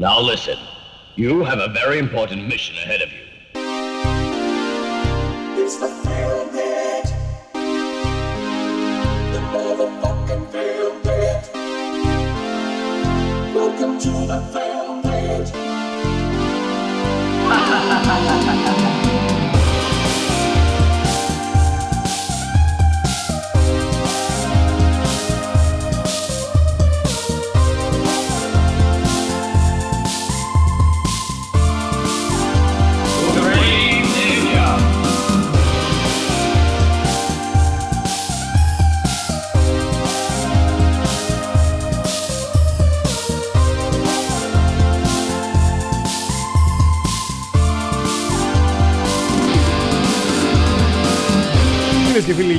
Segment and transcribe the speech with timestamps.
[0.00, 0.56] Now listen.
[1.16, 3.18] You have a very important mission ahead of you.
[5.60, 7.06] It's the Film Bit.
[9.32, 11.50] The motherfucking Film Bit.
[13.52, 15.52] Welcome to the Film Bit.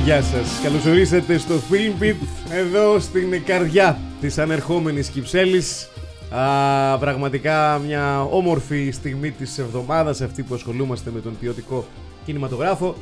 [0.04, 0.60] γεια σας.
[0.62, 2.14] Καλώς ορίσατε στο Film Pit,
[2.52, 5.88] εδώ στην καρδιά της ανερχόμενης Κυψέλης.
[6.30, 11.84] Α, πραγματικά μια όμορφη στιγμή της εβδομάδας αυτή που ασχολούμαστε με τον ποιοτικό
[12.24, 12.94] κινηματογράφο.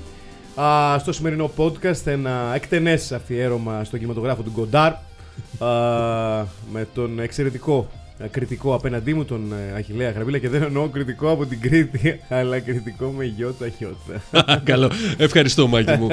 [0.61, 4.99] Α, στο σημερινό podcast ένα εκτενές αφιέρωμα στον κινηματογράφο του Γκοντάρ α,
[6.73, 7.98] με τον εξαιρετικό ε,
[8.31, 12.61] κριτικό απέναντί μου, τον ε, Αχιλέα Γραβίλα και δεν εννοώ κριτικό από την Κρήτη, αλλά
[12.61, 14.23] κριτικό με γιώτα χιώτα.
[14.65, 14.91] Καλό.
[15.17, 16.09] Ευχαριστώ, Μάκη μου.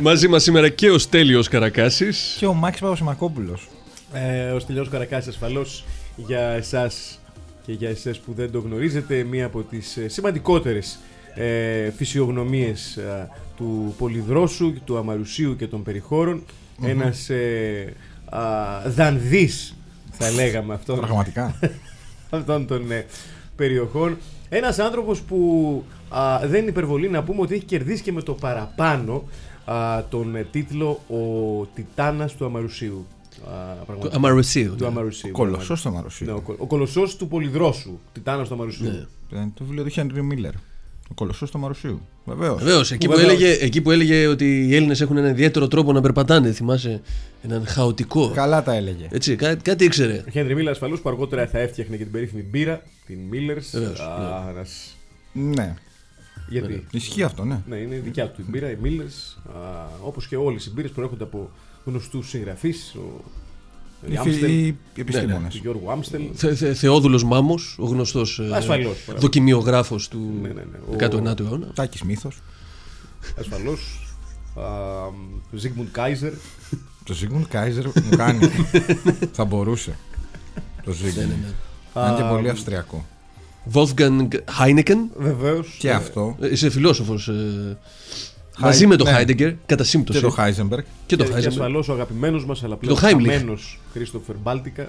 [0.00, 2.36] Μαζί μας σήμερα και ο Στέλιος Καρακάσης.
[2.38, 3.68] Και ο Μάκης Παπασημακόπουλος.
[4.12, 5.84] Ε, ο Στυλιός Καρακάσης ασφαλώς
[6.16, 7.20] για εσάς
[7.66, 10.98] και για εσές που δεν το γνωρίζετε μία από τις ε, σημαντικότερες
[11.34, 16.44] ε, φυσιογνωμίες ε, του Πολυδρόσου, του Αμαρουσίου και των περιχωρων
[16.82, 17.94] ένας ε,
[18.24, 18.42] α,
[18.86, 19.74] δανδύς
[20.24, 21.54] θα λέγαμε αυτόν, Πραγματικά.
[22.30, 23.06] αυτών των ε,
[23.56, 24.16] περιοχών
[24.48, 28.32] ένας άνθρωπος που α, δεν είναι υπερβολή να πούμε ότι έχει κερδίσει και με το
[28.34, 29.24] παραπάνω
[29.64, 33.06] α, τον ε, τίτλο «Ο Τιτάνας του Αμαρουσίου».
[33.46, 34.16] Α, Του πραγματικά.
[34.16, 34.74] Αμαρουσίου.
[34.76, 35.30] Του Αμαρουσίου.
[35.32, 36.34] Κολοσσός στο Ναι, Μαρουσίου.
[36.36, 38.86] ο, κο- ο κολοσσός του Πολυδρόσου, Τιτάνας του Αμαρουσίου.
[39.30, 39.38] Ναι.
[39.38, 40.52] Είναι το βιβλίο του Χένρι Μίλλερ.
[41.10, 42.00] Ο Κολοσσός στο Μαρουσίου.
[42.24, 42.62] Βεβαίως.
[42.62, 43.32] Βεβαίως, εκεί, που Βεβαίως.
[43.32, 47.00] έλεγε, εκεί που έλεγε ότι οι Έλληνες έχουν έναν ιδιαίτερο τρόπο να περπατάνε, θυμάσαι.
[47.42, 48.30] Έναν χαοτικό.
[48.34, 49.08] Καλά τα έλεγε.
[49.10, 50.24] Έτσι, κά, κάτι ήξερε.
[50.26, 53.62] Ο Χένρι Μίλλερ ασφαλώς που αργότερα θα έφτιαχνε και την περίφημη μπύρα, την Millers.
[53.72, 54.96] Βεβαίως, Α, ένας-
[55.32, 55.74] Ναι.
[56.48, 57.60] Γιατί; Ισχύει αυτό, ναι.
[57.68, 59.38] Ναι, είναι δικιά του η μπύρα, η Millers.
[59.56, 61.50] α, Όπως και όλες οι μπύρες προέρχονται από
[61.84, 62.94] γνωστούς συγγραφείς.
[62.94, 63.20] Ο
[64.08, 64.62] Οι, Άμστελ, φι- οι
[64.96, 65.48] Ναι, επιστήμονε.
[65.50, 66.22] του Γιώργου Άμστελ.
[66.34, 69.20] Θε, θε, Θεόδουλος Μάμος, ο γνωστός ε, Ασφαλώς, μπράβο.
[69.20, 70.78] δοκιμιογράφος του Ναι, ναι, ναι.
[70.90, 71.66] Ο- 19ου αιώνα.
[71.74, 72.38] Τάκης Μύθος.
[73.38, 73.80] Ασφαλώς.
[75.52, 76.32] Ζίγμουντ Κάιζερ.
[77.04, 78.50] Το Ζίγμουντ Κάιζερ μου κάνει.
[79.32, 79.96] Θα μπορούσε.
[80.84, 81.30] Το Ναι, Ζίγμουντ.
[81.94, 83.06] Αν και πολύ αυστριακό.
[83.72, 84.28] Wolfgang
[84.60, 84.96] Heineken.
[85.16, 85.76] Βεβαίως.
[85.78, 86.36] Και αυτό.
[86.40, 87.30] Ε, Είσαι φιλόσοφος.
[88.58, 89.18] Ε, μαζί με τον ναι.
[89.20, 90.18] Heidegger, κατά σύμπτωση.
[90.18, 90.82] Και το Χάιζεμπεργκ.
[91.06, 91.46] Και το Και, και Heisenberg.
[91.46, 93.10] ασφαλώς ο αγαπημένος μας αλλά πλέον Το Heimlich.
[93.10, 94.88] χαμένος Κρίστοφερ Μπάλτικα.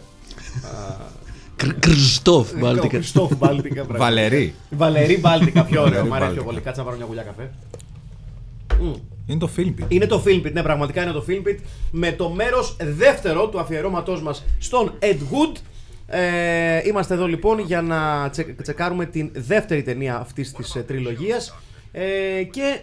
[1.56, 2.98] Κρ- Κρυστόφ, Ο Μπάλτικα.
[2.98, 3.74] Χριστόφ Μπάλτικα.
[3.74, 3.98] πραγματικά.
[3.98, 4.54] Βαλερή.
[4.70, 5.92] Βαλερή Μπάλτικα, πιο ωραίο.
[6.06, 6.44] Βαλερή Μ' αρέσει πιο Μπάλτικα.
[6.44, 6.60] πολύ.
[6.62, 7.52] Κάτσε να πάρω μια γουλιά καφέ.
[9.26, 9.86] Είναι το Φίλμπι.
[9.88, 11.58] Είναι το Filmpit, ναι, πραγματικά είναι το Filmpit.
[11.92, 15.58] Με το μέρος δεύτερο του αφιερώματός μας στον Ed Wood.
[16.08, 21.56] Ε, είμαστε εδώ λοιπόν για να τσε- τσεκάρουμε την δεύτερη ταινία αυτής της ε, τριλογίας
[21.92, 22.04] ε,
[22.52, 22.80] και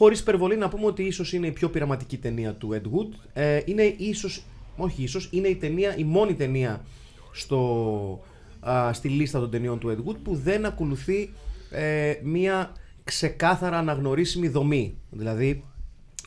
[0.00, 3.28] χωρίς υπερβολή να πούμε ότι ίσως είναι η πιο πειραματική ταινία του Ed Wood.
[3.32, 4.44] Ε, είναι ίσως,
[4.76, 6.84] όχι ίσως, είναι η ταινία, η μόνη ταινία
[7.32, 8.24] στο,
[8.60, 11.32] α, στη λίστα των ταινιών του Ed Wood που δεν ακολουθεί
[11.70, 12.72] ε, μία
[13.04, 14.96] ξεκάθαρα αναγνωρίσιμη δομή.
[15.10, 15.64] Δηλαδή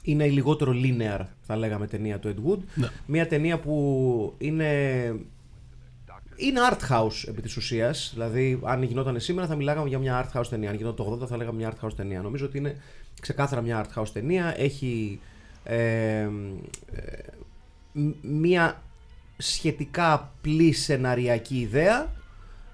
[0.03, 2.59] είναι η λιγότερο linear θα λέγαμε ταινία του Ed Wood.
[2.75, 2.87] Ναι.
[3.05, 4.69] Μία ταινία που είναι
[6.35, 8.11] είναι art house επί της ουσίας.
[8.13, 10.69] Δηλαδή, αν γινόταν σήμερα θα μιλάγαμε για μια art house ταινία.
[10.69, 12.21] Αν γινόταν το 80 θα λέγαμε μια art house ταινία.
[12.21, 12.75] Νομίζω ότι είναι
[13.23, 14.53] ξεκάθαρα μια art house ταινία.
[14.57, 15.19] Έχει
[15.63, 15.75] ε,
[16.19, 16.27] ε,
[17.91, 18.81] μ- μια
[19.37, 22.11] σχετικά απλή σεναριακή ιδέα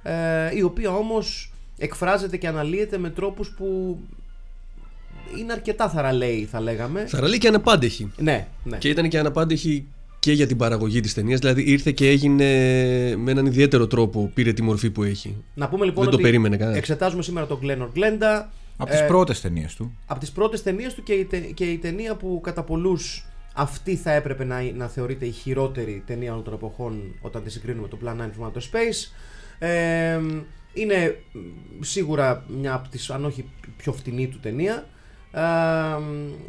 [0.04, 3.98] ε, η οποία όμως εκφράζεται και αναλύεται με τρόπους που
[5.38, 7.06] είναι αρκετά θαραλέοι θα λέγαμε.
[7.08, 8.12] Θαραλή και αναπάντεχη.
[8.18, 8.78] Ναι, ναι.
[8.78, 9.86] Και ήταν και αναπάντεχη
[10.20, 12.46] και για την παραγωγή της ταινίας Δηλαδή ήρθε και έγινε
[13.18, 15.36] με έναν ιδιαίτερο τρόπο, πήρε τη μορφή που έχει.
[15.56, 16.78] Να πούμε λοιπόν Δεν το ότι περίμενε κανένας.
[16.78, 18.46] εξετάζουμε σήμερα τον Glenor Glenda.
[18.82, 19.94] Από τις Ε, πρώτες ταινίες του.
[20.06, 23.96] από τις πρώτες ταινίες του και η, τε- και η ταινία που κατά πολλούς αυτή
[23.96, 27.88] θα έπρεπε να, να θεωρείται η χειρότερη ταινία όλων των εποχών όταν τη συγκρίνουμε με
[27.88, 29.12] το Plan 9 from Outer Space.
[29.60, 30.20] Ε,
[30.74, 31.40] είναι μ,
[31.84, 33.46] σίγουρα μια από τις, αν όχι
[33.78, 34.86] πιο φτηνή του ταινία.
[35.32, 35.42] Ε,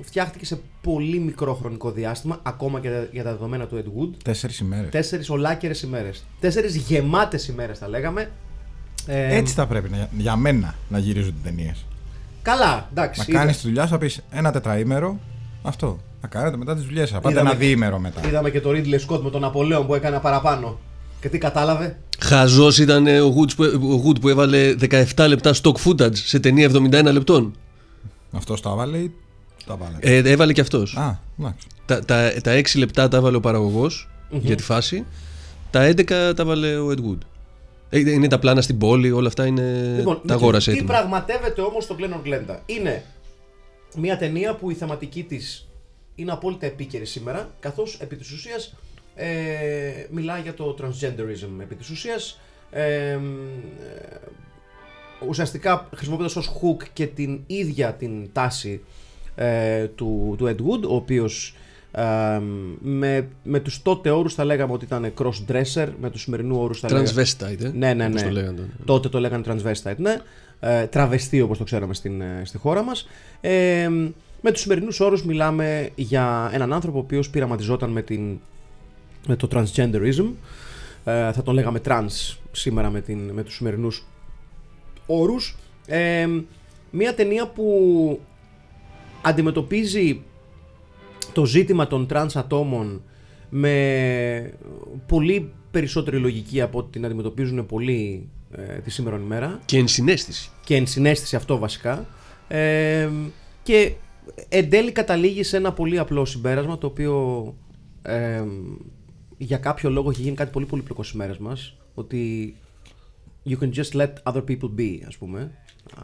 [0.03, 4.11] φτιάχτηκε σε πολύ μικρό χρονικό διάστημα, ακόμα και για τα δεδομένα του Ed Wood.
[4.25, 4.91] Τέσσερις ημέρες.
[4.91, 6.25] Τέσσερις ολάκερες ημέρες.
[6.41, 8.31] Τέσσερις γεμάτες ημέρες θα λέγαμε.
[9.07, 11.85] Ε, Έτσι θα πρέπει να, για μένα να γυρίζουν ταινίες.
[12.43, 13.21] Καλά, εντάξει.
[13.21, 15.19] Να είδα- κάνεις τη δουλειά σου, να πεις ένα τετραήμερο.
[15.63, 15.99] Αυτό.
[16.23, 17.15] Να κάνετε μετά τις δουλειές σα.
[17.21, 18.27] Πάτε Είδαμε ένα και- διήμερο μετά.
[18.29, 20.79] Είδαμε και το Ridley Scott με τον Ναπολέον που έκανε παραπάνω.
[21.21, 24.75] Και τι κατάλαβε; Χαζός ήταν ε, ο Wood, που, ο Wood που έβαλε
[25.17, 27.53] 17 λεπτά stock footage σε ταινία 71 λεπτών.
[28.33, 29.13] Αυτός το έβαλε ή
[29.67, 29.97] το έβαλε.
[30.01, 30.97] Ε, έβαλε και αυτός.
[30.97, 31.67] Α, εντάξει.
[31.87, 33.91] Τα, τα, τα 6 λεπτά τα έβαλε ο παραγωγο
[34.31, 35.05] για τη φάση.
[35.71, 37.19] Τα 11 τα έβαλε ο Ed Wood.
[37.91, 39.95] Ε, Είναι τα πλάνα στην πόλη, όλα αυτά είναι.
[39.97, 40.93] Λοιπόν, τα τι- αγόρασε Τι έτοιμα.
[40.93, 43.05] πραγματεύεται όμως το Glenn Glenda; Είναι
[43.97, 45.69] μια ταινία που η θεματική της
[46.15, 48.75] είναι απόλυτα επίκαιρη σήμερα, καθώς επί της ουσίας
[49.15, 49.29] ε,
[50.11, 52.41] μιλάει για το transgenderism επί της ουσίας.
[52.71, 53.19] Ε, ε,
[55.29, 58.81] ουσιαστικά χρησιμοποιώντας ως hook και την ίδια την τάση
[59.35, 61.55] ε, του, του Ed Wood, ο οποίος
[61.93, 62.41] ε,
[62.81, 66.89] με, με τους τότε όρους θα λέγαμε ότι ήταν cross-dresser, με τους σημερινού όρους θα
[66.93, 67.11] λέγαμε...
[67.11, 67.71] Transvestite, ε.
[67.75, 68.29] Ναι, ναι, όπως ναι.
[68.29, 68.69] το λέγανε τότε.
[68.85, 70.17] Τότε το λέγανε transvestite, ναι.
[70.61, 73.09] Ε, τραβεστή όπως το ξέραμε στην, ε, στη χώρα μας.
[73.41, 73.89] Ε,
[74.41, 78.39] με τους σημερινούς όρους μιλάμε για έναν άνθρωπο ο οποίος πειραματιζόταν με, την,
[79.27, 80.33] με το transgenderism.
[81.05, 84.07] Ε, θα τον λέγαμε trans σήμερα με, την, με τους σημερινούς
[85.07, 85.57] όρους.
[85.87, 86.29] Ε,
[86.91, 88.21] μια ταινία που
[89.23, 90.23] αντιμετωπίζει
[91.33, 93.03] το ζήτημα των τρανς ατόμων
[93.51, 94.53] με
[95.07, 100.51] πολύ περισσότερη λογική από ό,τι την αντιμετωπίζουν πολλοί ε, τη σήμερα ημέρα Και ενσυναίσθηση.
[100.65, 102.07] και ενσυναίσθηση αυτό βασικά
[102.49, 103.09] ε,
[103.63, 103.93] και
[104.49, 107.45] εν τέλει καταλήγει σε ένα πολύ απλό συμπέρασμα το οποίο
[108.03, 108.43] ε,
[109.37, 112.55] για κάποιο λόγο έχει γίνει κάτι πολύ πολύπλοκο στις μέρες μας ότι
[113.47, 115.53] you can just let other people be ας πούμε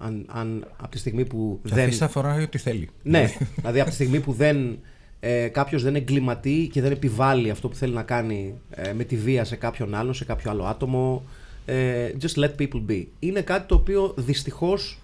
[0.01, 1.85] αν, αν από τη στιγμή που Και δεν...
[1.85, 2.89] αφήσει να φοράει ό,τι θέλει.
[3.03, 4.79] Ναι, δηλαδή από τη στιγμή που δεν,
[5.21, 9.17] ε, κάποιος δεν εγκληματεί και δεν επιβάλλει αυτό που θέλει να κάνει ε, με τη
[9.17, 11.23] βία σε κάποιον άλλον, σε κάποιο άλλο άτομο,
[11.67, 13.05] ε, just let people be.
[13.19, 14.99] Είναι κάτι το οποίο δυστυχώς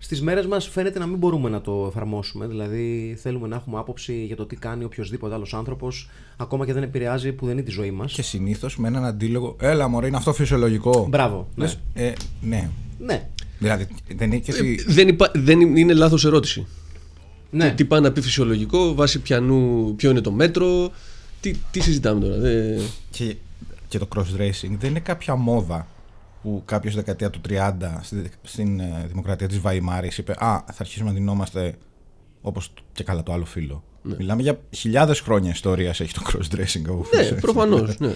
[0.00, 2.46] στις μέρες μας φαίνεται να μην μπορούμε να το εφαρμόσουμε.
[2.46, 6.82] Δηλαδή θέλουμε να έχουμε άποψη για το τι κάνει οποιοδήποτε άλλος άνθρωπος, ακόμα και δεν
[6.82, 8.12] επηρεάζει που δεν είναι τη ζωή μας.
[8.12, 9.56] Και συνήθως με έναν αντίλογο.
[9.60, 11.06] Έλα, μωρέ, είναι αυτό φυσιολογικό.
[11.10, 11.48] Μπράβο.
[11.54, 11.64] Ναι.
[11.64, 12.70] Λες, ε, ναι.
[12.98, 13.28] ναι.
[13.58, 14.84] Δηλαδή δεν είναι και εσύ.
[14.86, 16.66] Δεν, υπά- δεν είναι- είναι λάθος ερώτηση.
[17.50, 17.70] Ναι.
[17.76, 20.90] Τι πάει να πει φυσιολογικό, βάσει πιανού, ποιο είναι το μέτρο.
[21.40, 22.36] Τι, τι συζητάμε τώρα.
[22.38, 22.80] Δεν...
[23.10, 23.36] Και,
[23.88, 25.86] και το cross-dressing δεν είναι κάποια μόδα
[26.42, 27.72] που κάποιος δεκαετία του 30
[28.02, 31.74] στη- στην ε, δημοκρατία της Βαϊμάρης είπε «Α, θα αρχίσουμε να δινόμαστε
[32.40, 33.82] όπως και καλά το άλλο φίλο».
[34.18, 37.40] Μιλάμε για χιλιάδες χρόνια ιστορίας έχει το cross-dressing από Ναι, φύσης.
[37.40, 37.98] προφανώς.
[37.98, 38.12] Ναι.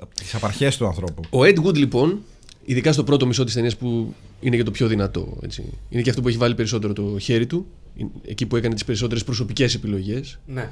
[0.00, 1.22] Από τις απαρχές του ανθρώπου.
[1.30, 2.18] Ο Ed Wood λοιπόν,
[2.64, 5.36] ειδικά στο πρώτο μισό της ταινίας που είναι και το πιο δυνατό.
[5.42, 5.64] Έτσι.
[5.88, 7.66] Είναι και αυτό που έχει βάλει περισσότερο το χέρι του.
[7.94, 10.38] Είναι Εκεί που έκανε τις περισσότερες προσωπικές επιλογές.
[10.46, 10.70] ναι.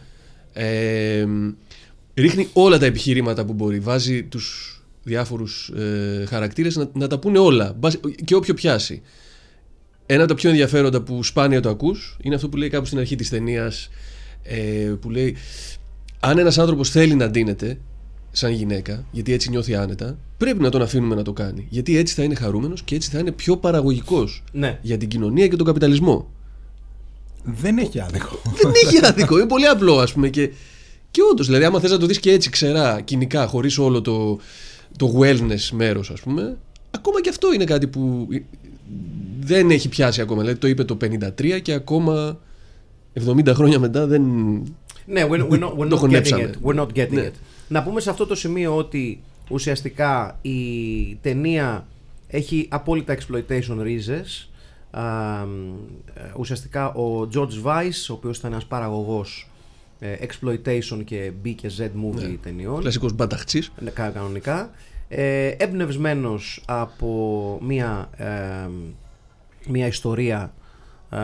[0.53, 1.27] Ε,
[2.15, 3.79] ρίχνει όλα τα επιχειρήματα που μπορεί.
[3.81, 7.73] Βάζει τους διάφορους ε, χαρακτήρες να, να τα πούνε όλα.
[7.79, 9.03] Μπας- Και όποιο πιάσει.
[10.07, 12.99] Ένα από τα πιο ενδιαφέροντα που σπάνια το ακούς είναι αυτό που λέει κάπου στην
[12.99, 13.89] αρχή της ταινίας.
[14.43, 15.37] Ε, που λέει
[16.21, 17.79] αν ένας άνθρωπος θέλει να ντύνεται
[18.31, 21.67] σαν γυναίκα, γιατί έτσι νιώθει άνετα, πρέπει να τον αφήνουμε να το κάνει.
[21.69, 24.79] Γιατί έτσι θα είναι χαρούμενος και έτσι θα είναι πιο παραγωγικός Ναι.
[24.83, 26.31] για την κοινωνία και τον καπιταλισμό.
[27.45, 28.41] Δεν έχει άδικο.
[28.63, 29.39] Δεν έχει άδικο.
[29.39, 30.29] Είναι πολύ απλό, ας πούμε.
[30.29, 30.51] Και,
[31.11, 34.39] και όντως, δηλαδή, άμα θες να το δεις και έτσι ξερά, κοινικά, χωρίς όλο το,
[34.97, 36.57] το wellness μέρος, ας πούμε,
[36.91, 38.29] ακόμα και αυτό είναι κάτι που
[39.41, 40.41] δεν έχει πιάσει ακόμα.
[40.41, 40.97] Δηλαδή, το είπε το
[41.41, 42.39] 53 και ακόμα
[43.29, 44.23] 70 χρόνια μετά δεν.
[45.07, 46.51] Ναι, we're, we're not, we're Το not getting χωνέψαμε.
[46.63, 46.69] it.
[46.69, 47.27] We're not getting Ναι.
[47.29, 47.33] it.
[47.69, 49.21] Να πούμε σε αυτό το σημείο ότι
[49.51, 50.59] ουσιαστικά η
[51.23, 51.87] ταινία
[52.29, 54.50] έχει απόλυτα exploitation ρίζες.
[54.90, 55.02] Α,
[55.47, 55.75] μ,
[56.14, 59.50] ε, ουσιαστικά ο George Weiss, ο οποίος ήταν ένας παραγωγός
[59.99, 63.62] ε, exploitation και B και Z movie ταινιών, Κλασικός μπαταχτσή.
[63.80, 64.70] ναι, κα- κανονικά,
[65.09, 68.68] ε, εμπνευσμένος από μία, ε,
[69.68, 70.52] μία ιστορία
[71.11, 71.16] ε,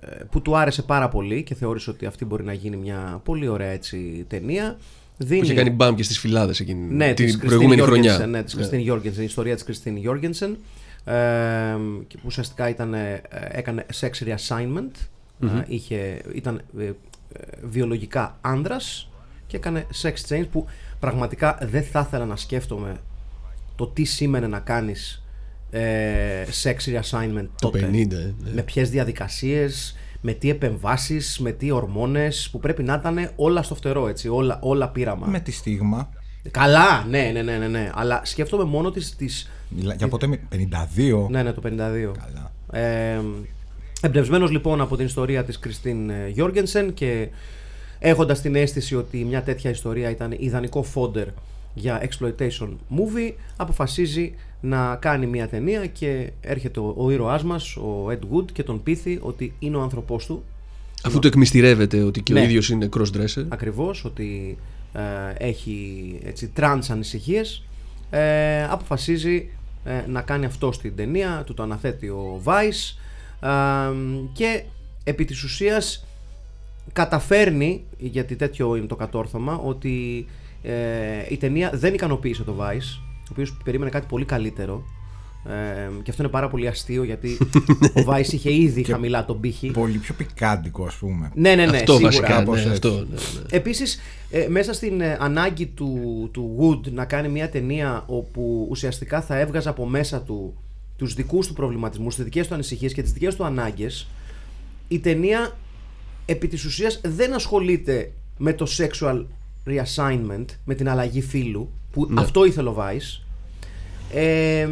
[0.00, 3.48] ε, που του άρεσε πάρα πολύ και θεώρησε ότι αυτή μπορεί να γίνει μια πολύ
[3.48, 4.78] ωραία έτσι ταινία.
[5.16, 5.38] Δίνει...
[5.40, 8.20] Που είχε κάνει μπαμ και στις φυλάδες εκείνη ναι, την της προηγούμενη Christine χρονιά.
[8.24, 10.54] Jorgensen, Ναι, της Christine Jorgensen, η ιστορία της Christine Jorgensen
[11.04, 11.14] ε,
[12.06, 14.90] και που ουσιαστικά ήταν, ε, έκανε sex reassignment
[15.42, 16.92] ε, είχε, ήταν ε, ε,
[17.62, 19.10] βιολογικά άνδρας
[19.46, 20.66] και έκανε sex change που
[20.98, 22.96] πραγματικά δεν θα ήθελα να σκέφτομαι
[23.76, 25.24] το τι σήμαινε να κάνεις
[25.70, 27.88] ε, sex reassignment Το τότε.
[27.92, 28.52] 50, ε, ναι.
[28.54, 33.74] Με ποιες διαδικασίες, με τι επεμβάσεις, με τι ορμόνες που πρέπει να ήταν όλα στο
[33.74, 35.26] φτερό έτσι, όλα, όλα πείραμα.
[35.26, 36.08] Με τη στίγμα.
[36.50, 37.90] Καλά, ναι, ναι, ναι, ναι, ναι.
[37.94, 39.50] Αλλά σκέφτομαι μόνο τις, τις...
[39.76, 40.26] Μιλά- Για πότε.
[40.26, 41.28] μι- 52.
[41.30, 42.12] Ναι, ναι, το 52.
[42.18, 42.52] Καλά.
[42.86, 43.20] Ε,
[44.00, 47.28] εμπνευσμένος λοιπόν από την ιστορία της Κριστίν Γιόργενσεν και
[47.98, 51.26] έχοντας την αίσθηση ότι μια τέτοια ιστορία ήταν ιδανικό fodder
[51.74, 58.06] για exploitation movie, αποφασίζει να κάνει μια ταινία και έρχεται ο, ο ήρωάς μας, ο
[58.10, 60.44] Ed Wood και τον πείθει ότι είναι ο άνθρωπός του
[61.02, 62.40] Αφού του εκμυστηρεύεται ότι και Ναι.
[62.40, 63.44] ο ίδιος είναι cross-dresser.
[63.48, 64.58] ακριβώς ότι
[64.92, 65.00] ε,
[65.46, 67.64] έχει έτσι, τρανς ανησυχίες
[68.10, 69.48] ε, αποφασίζει
[69.84, 72.96] ε, να κάνει αυτό στην ταινία, του το αναθέτει ο Vice
[73.40, 73.92] ε,
[74.32, 74.62] και
[75.04, 76.06] επί της ουσίας
[76.92, 80.26] καταφέρνει, γιατί τέτοιο είναι το κατόρθωμα, ότι
[80.62, 84.82] ε, η ταινία δεν ικανοποίησε το Vice, ο οποίος περίμενε κάτι πολύ καλύτερο.
[85.46, 87.38] Ε, και αυτό είναι πάρα πολύ αστείο γιατί
[87.98, 89.70] ο Vice είχε ήδη χαμηλά τον πύχη.
[89.70, 91.30] Πολύ πιο πικάντικο, ας πούμε.
[91.34, 92.10] Ναι, ναι, ναι, αυτό σίγουρα.
[92.10, 92.26] βασικά.
[92.26, 92.72] κάπως Ναι, έτσι.
[92.72, 93.40] αυτό, ναι, ναι.
[93.50, 99.22] Επίσης, ε, μέσα στην ε, ανάγκη του, του Wood να κάνει μια ταινία όπου ουσιαστικά
[99.22, 100.54] θα έβγαζε από μέσα του
[100.96, 104.06] τους δικούς του προβληματισμούς, τις δικές του ανησυχίες και τις δικές του ανάγκες,
[104.88, 105.56] η ταινία
[106.26, 109.24] επί της ουσίας δεν ασχολείται με το sexual
[109.66, 113.22] reassignment, με την αλλαγή φύλου, που αυτό ήθελε ο Vice.
[114.14, 114.68] Ε,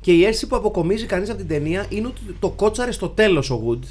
[0.00, 3.50] και η αίσθηση που αποκομίζει κανείς από την ταινία είναι ότι το κότσαρε στο τέλος
[3.50, 3.84] ο Wood.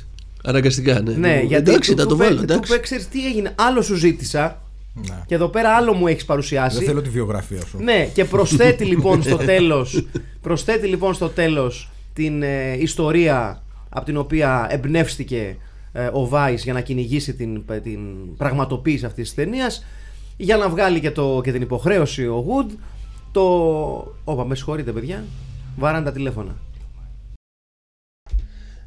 [0.44, 1.12] Αναγκαστικά, ναι.
[1.14, 2.38] Ναι, γιατί εντάξει, του- θα του το πέ- βάλω.
[2.38, 2.72] του εντάξει.
[2.72, 4.62] πέ- ξέρεις τι έγινε, άλλο σου ζήτησα
[4.94, 5.24] Ναι.
[5.28, 6.78] και εδώ πέρα άλλο μου έχεις παρουσιάσει.
[6.78, 7.78] Δεν θέλω τη βιογραφία σου.
[7.84, 10.06] Ναι, και προσθέτει λοιπόν στο τέλος
[10.42, 15.56] προσθέτει λοιπόν στο τέλος την ε, ιστορία από την οποία εμπνεύστηκε
[15.92, 18.00] ε, ο Βάις για να κυνηγήσει την, την
[18.38, 19.86] πραγματοποίηση αυτής της ταινίας
[20.38, 22.72] για να βγάλει και, το, και την υποχρέωση ο Wood
[23.32, 23.42] το...
[24.24, 25.24] Όπα, με συγχωρείτε παιδιά,
[25.80, 26.56] βάραν τα τηλέφωνα.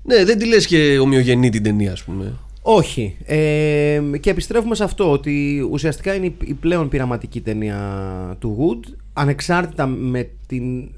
[0.04, 2.32] Ναι, δεν τη λες και ομοιογενή την ταινία, ας πούμε.
[2.62, 3.16] Όχι.
[3.25, 8.92] Ε, και επιστρέφουμε σε αυτό ότι ουσιαστικά είναι η- η πλέον πειραματική ταινία του Wood
[9.12, 10.88] ανεξάρτητα με, την,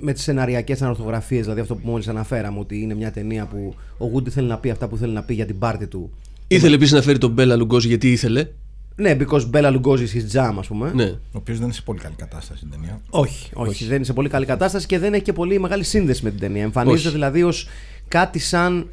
[0.00, 4.06] με τις σεναριακές ανορθογραφίες δηλαδή αυτό που μόλις αναφέραμε ότι είναι μια ταινία που ο
[4.14, 6.10] Wood θέλει να πει αυτά που θέλει να πει για την πάρτη του
[6.48, 8.48] Ήθελε επίσης να φέρει τον Μπέλα Λουγκόζη γιατί ήθελε.
[8.96, 10.92] Ναι, because Bella Lugosi is jam, ας πούμε.
[10.94, 11.04] Ναι.
[11.04, 13.00] Ο οποίος δεν είναι σε πολύ καλή κατάσταση στην ταινία.
[13.10, 15.84] Όχι, όχι, όχι, δεν είναι σε πολύ καλή κατάσταση και δεν έχει και πολύ μεγάλη
[15.84, 16.62] σύνδεση με την ταινία.
[16.62, 17.16] Εμφανίζεται όχι.
[17.16, 17.68] δηλαδή ως
[18.08, 18.88] κάτι σαν.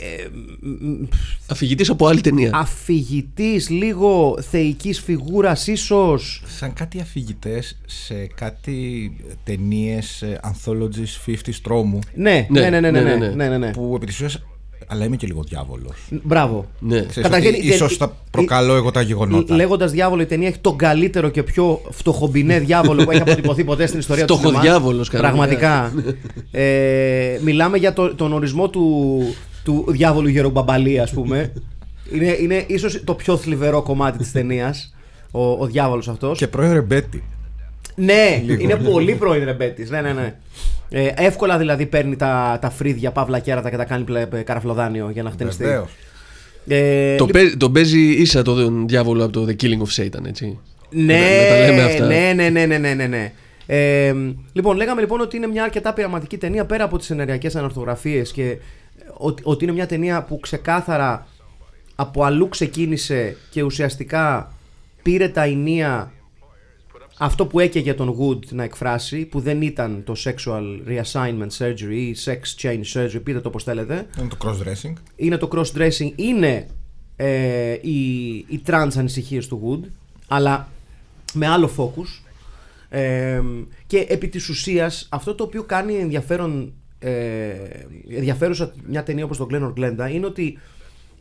[0.00, 0.26] Ε,
[1.46, 2.50] Αφηγητής από άλλη ταινία.
[2.54, 6.42] Αφηγητής, λίγο θεϊκής φιγούρας, ίσως.
[6.46, 9.12] Σαν κάτι αφηγητές σε κάτι
[9.44, 11.98] ταινίες ε, anthologies 50 τρόμου.
[12.14, 12.60] Ναι ναι.
[12.60, 13.14] Ναι, ναι, ναι, ναι, ναι.
[13.14, 13.70] ναι, ναι, ναι, ναι, ναι, ναι.
[13.70, 14.06] Που επί
[14.90, 15.96] αλλά είμαι και λίγο διάβολος.
[16.22, 16.66] Μπράβο.
[16.78, 17.00] Ναι.
[17.00, 19.54] Καταρχήν, η- ίσως η- θα προκαλώ εγώ τα γεγονότα.
[19.54, 23.86] Λέγοντας διάβολο, η ταινία έχει τον καλύτερο και πιο φτωχομπινέ διάβολο που έχει αποτυπωθεί ποτέ
[23.86, 24.50] στην ιστορία του σινεμά.
[24.58, 25.36] Φτωχοδιάβολος, κανονικά.
[25.46, 25.92] Πραγματικά.
[26.50, 29.18] ε, μιλάμε για το- τον ορισμό του,
[29.64, 31.52] του διάβολου Γερομπαμπαλή, ας πούμε.
[32.12, 34.94] είναι, είναι ίσως το πιο θλιβερό κομμάτι της ταινίας.
[35.30, 36.38] Ο, ο διάβολος αυτός.
[36.38, 37.22] Και πρώην ρεμπέτη.
[37.98, 39.86] Ναι, είναι πολύ πρώην ρεμπέτη.
[39.90, 40.34] Ναι, ναι, ναι.
[40.90, 45.22] Ε, εύκολα δηλαδή παίρνει τα, τα φρύδια, παύλα κέρατα και τα κάνει πλε, καραφλοδάνιο για
[45.22, 45.62] να χτενιστεί.
[45.64, 45.90] Βεβαίως.
[46.68, 50.58] Ε, Το, παί- το παίζει ίσα το διάβολο από το The Killing of Satan, έτσι.
[50.90, 52.06] Ναι, Να τα λέμε αυτά.
[52.06, 53.32] ναι, ναι, ναι, ναι, ναι, ναι, ναι.
[53.66, 54.14] Ε,
[54.52, 58.56] λοιπόν, λέγαμε λοιπόν ότι είναι μια αρκετά πειραματική ταινία πέρα από τις ενεργειακές ανορθογραφίες και
[59.16, 61.26] ότι, ότι είναι μια ταινία που ξεκάθαρα
[61.94, 64.52] από αλλού ξεκίνησε και ουσιαστικά
[65.02, 66.12] πήρε τα ενία
[67.18, 72.16] αυτό που έκαιγε τον Wood να εκφράσει που δεν ήταν το sexual reassignment surgery ή
[72.24, 74.92] sex change surgery, πείτε το όπως θέλετε Είναι το cross-dressing.
[75.16, 76.66] είναι το cross-dressing, είναι
[77.16, 79.88] ε, οι, οι trans ανησυχίες του Wood,
[80.28, 80.68] αλλά
[81.32, 82.22] με άλλο focus.
[82.88, 83.40] Ε,
[83.86, 87.50] και επί της ουσίας αυτό το οποίο κάνει ενδιαφέρον, ε,
[88.08, 90.58] ενδιαφέρουσα μια ταινία όπως το Glenn or Glenda είναι ότι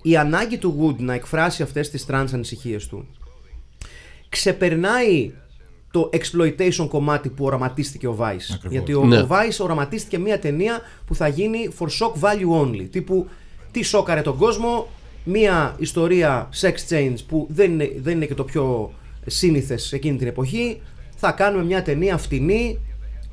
[0.01, 3.07] η ανάγκη του Wood να εκφράσει αυτές τις trans ανησυχίες του
[4.29, 5.31] ξεπερνάει
[5.97, 8.23] το exploitation κομμάτι που οραματίστηκε ο Vice.
[8.53, 8.71] Ακριβώς.
[8.71, 9.17] Γιατί ο, Ναι.
[9.19, 12.87] ο Vice οραματίστηκε μια ταινία που θα γίνει for shock value only.
[12.91, 13.27] Τύπου
[13.71, 14.87] τι σόκαρε τον κόσμο,
[15.23, 18.93] μια ιστορία sex change που δεν είναι, δεν είναι και το πιο
[19.25, 20.81] σύνηθες εκείνη την εποχή.
[21.15, 22.79] Θα κάνουμε μια ταινία φτηνή,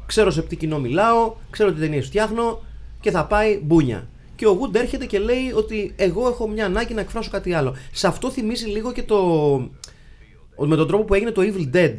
[0.06, 2.62] ξέρω σε τι κοινό μιλάω, ξέρω τι ταινίες φτιάχνω
[3.00, 4.08] και θα πάει μπούνια.
[4.36, 7.74] Και ο Wood έρχεται και λέει ότι εγώ έχω μια ανάγκη να εκφράσω κάτι άλλο.
[7.92, 9.16] Σε αυτό θυμίζει λίγο και το,
[10.56, 11.94] ότι με τον τρόπο που έγινε το Evil Dead.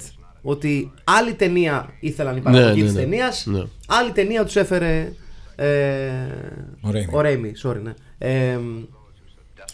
[0.48, 3.00] Ότι άλλη ταινία ήθελαν οι παραγωγοί ναι, της ναι.
[3.02, 3.64] ταινίας, Ναι.
[3.88, 5.12] άλλη ταινία τους έφερε
[5.56, 5.68] ε,
[6.82, 7.14] Ο Raimi.
[7.14, 7.94] ο Raimi, sorry, ναι.
[8.18, 8.60] Ε,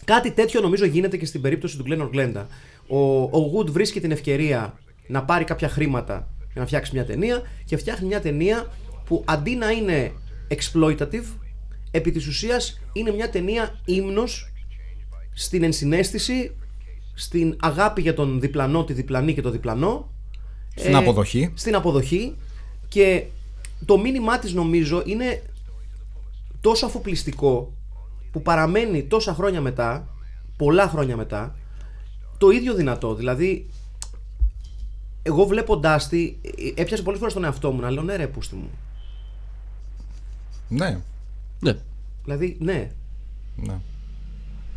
[0.05, 2.45] κάτι τέτοιο νομίζω γίνεται και στην περίπτωση του Glenn Glenda.
[2.87, 7.41] Ο, ο Wood βρίσκει την ευκαιρία να πάρει κάποια χρήματα για να φτιάξει μια ταινία
[7.65, 8.67] και φτιάχνει μια ταινία
[9.05, 10.11] που αντί να είναι
[10.47, 11.25] exploitative,
[11.91, 14.51] επί της ουσίας είναι μια ταινία ύμνος
[15.33, 16.55] στην ενσυναίσθηση,
[17.13, 20.09] στην αγάπη για τον διπλανό, τη διπλανή και το διπλανό.
[20.75, 21.51] Στην αποδοχή.
[21.53, 22.35] Στην αποδοχή.
[22.87, 23.25] Και
[23.85, 25.41] το μήνυμά της νομίζω είναι
[26.61, 27.73] τόσο αφοπλιστικό
[28.31, 30.07] που παραμένει τόσα χρόνια μετά,
[30.57, 31.55] πολλά χρόνια μετά,
[32.37, 33.15] το ίδιο δυνατό.
[33.15, 33.67] Δηλαδή,
[35.23, 38.55] εγώ βλέποντάς τη, ε, έπιασε πολλές φορές τον εαυτό μου να λέω ναι ρε πούστη
[38.55, 38.69] μου.
[40.67, 40.99] Ναι.
[41.59, 41.73] Ναι.
[42.23, 42.91] Δηλαδή, ναι.
[43.55, 43.79] ναι.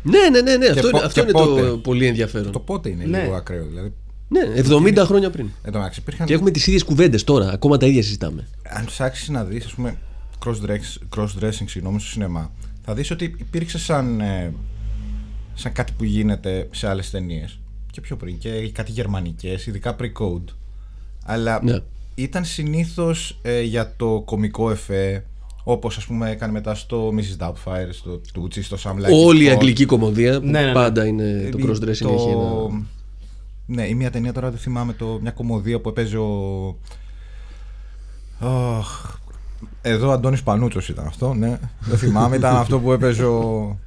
[0.03, 0.67] Ναι, ναι, ναι, ναι.
[0.67, 2.51] αυτό πο- είναι, αυτό και είναι πότε; το πολύ ενδιαφέρον.
[2.51, 3.21] Το πότε είναι Ναι.
[3.23, 3.65] λίγο ακραίο.
[3.65, 3.93] Δηλαδή,
[4.27, 5.49] Ναι, 70 χρόνια πριν.
[5.63, 6.25] Εν τω μεταξύ, υπήρχαν.
[6.27, 7.49] Και έχουμε τις ίδιες κουβέντες τώρα.
[7.51, 8.47] Ακόμα τα ίδια συζητάμε.
[8.69, 9.97] Αν ψάξει να δεις, ας πούμε,
[10.45, 12.51] cross-dressing, cross-dressing συγγνώμη, στο σινεμά,
[12.83, 14.53] θα δεις ότι υπήρξε σαν, ε,
[15.53, 17.59] σαν κάτι που γίνεται σε άλλες ταινίες.
[17.91, 18.37] Και πιο πριν.
[18.37, 20.53] Και κάτι γερμανικές, ειδικά pre-code.
[21.25, 21.77] Αλλά Ναι.
[22.15, 25.23] ήταν συνήθως για το κωμικό εφέ.
[25.63, 27.45] Όπως ας πούμε έκανε μετά στο Mrs.
[27.47, 29.53] Doubtfire, στο Tucci, στο Sam Like Όλη η It Hot.
[29.53, 30.73] αγγλική κομμωδία που Ναι, ναι, ναι.
[30.73, 32.85] πάντα είναι το Ε, cross-dressing έχει ένα.
[33.65, 36.77] Ναι, ή μια ταινία τώρα δεν θυμάμαι το, μια κομμωδία που έπαιζε ο.
[38.39, 39.17] Αχ,
[39.81, 41.59] εδώ ο Αντώνης Πανούτσος ήταν αυτό, ναι.
[41.79, 43.79] Δεν θυμάμαι, ήταν αυτό που έπαιζε ο.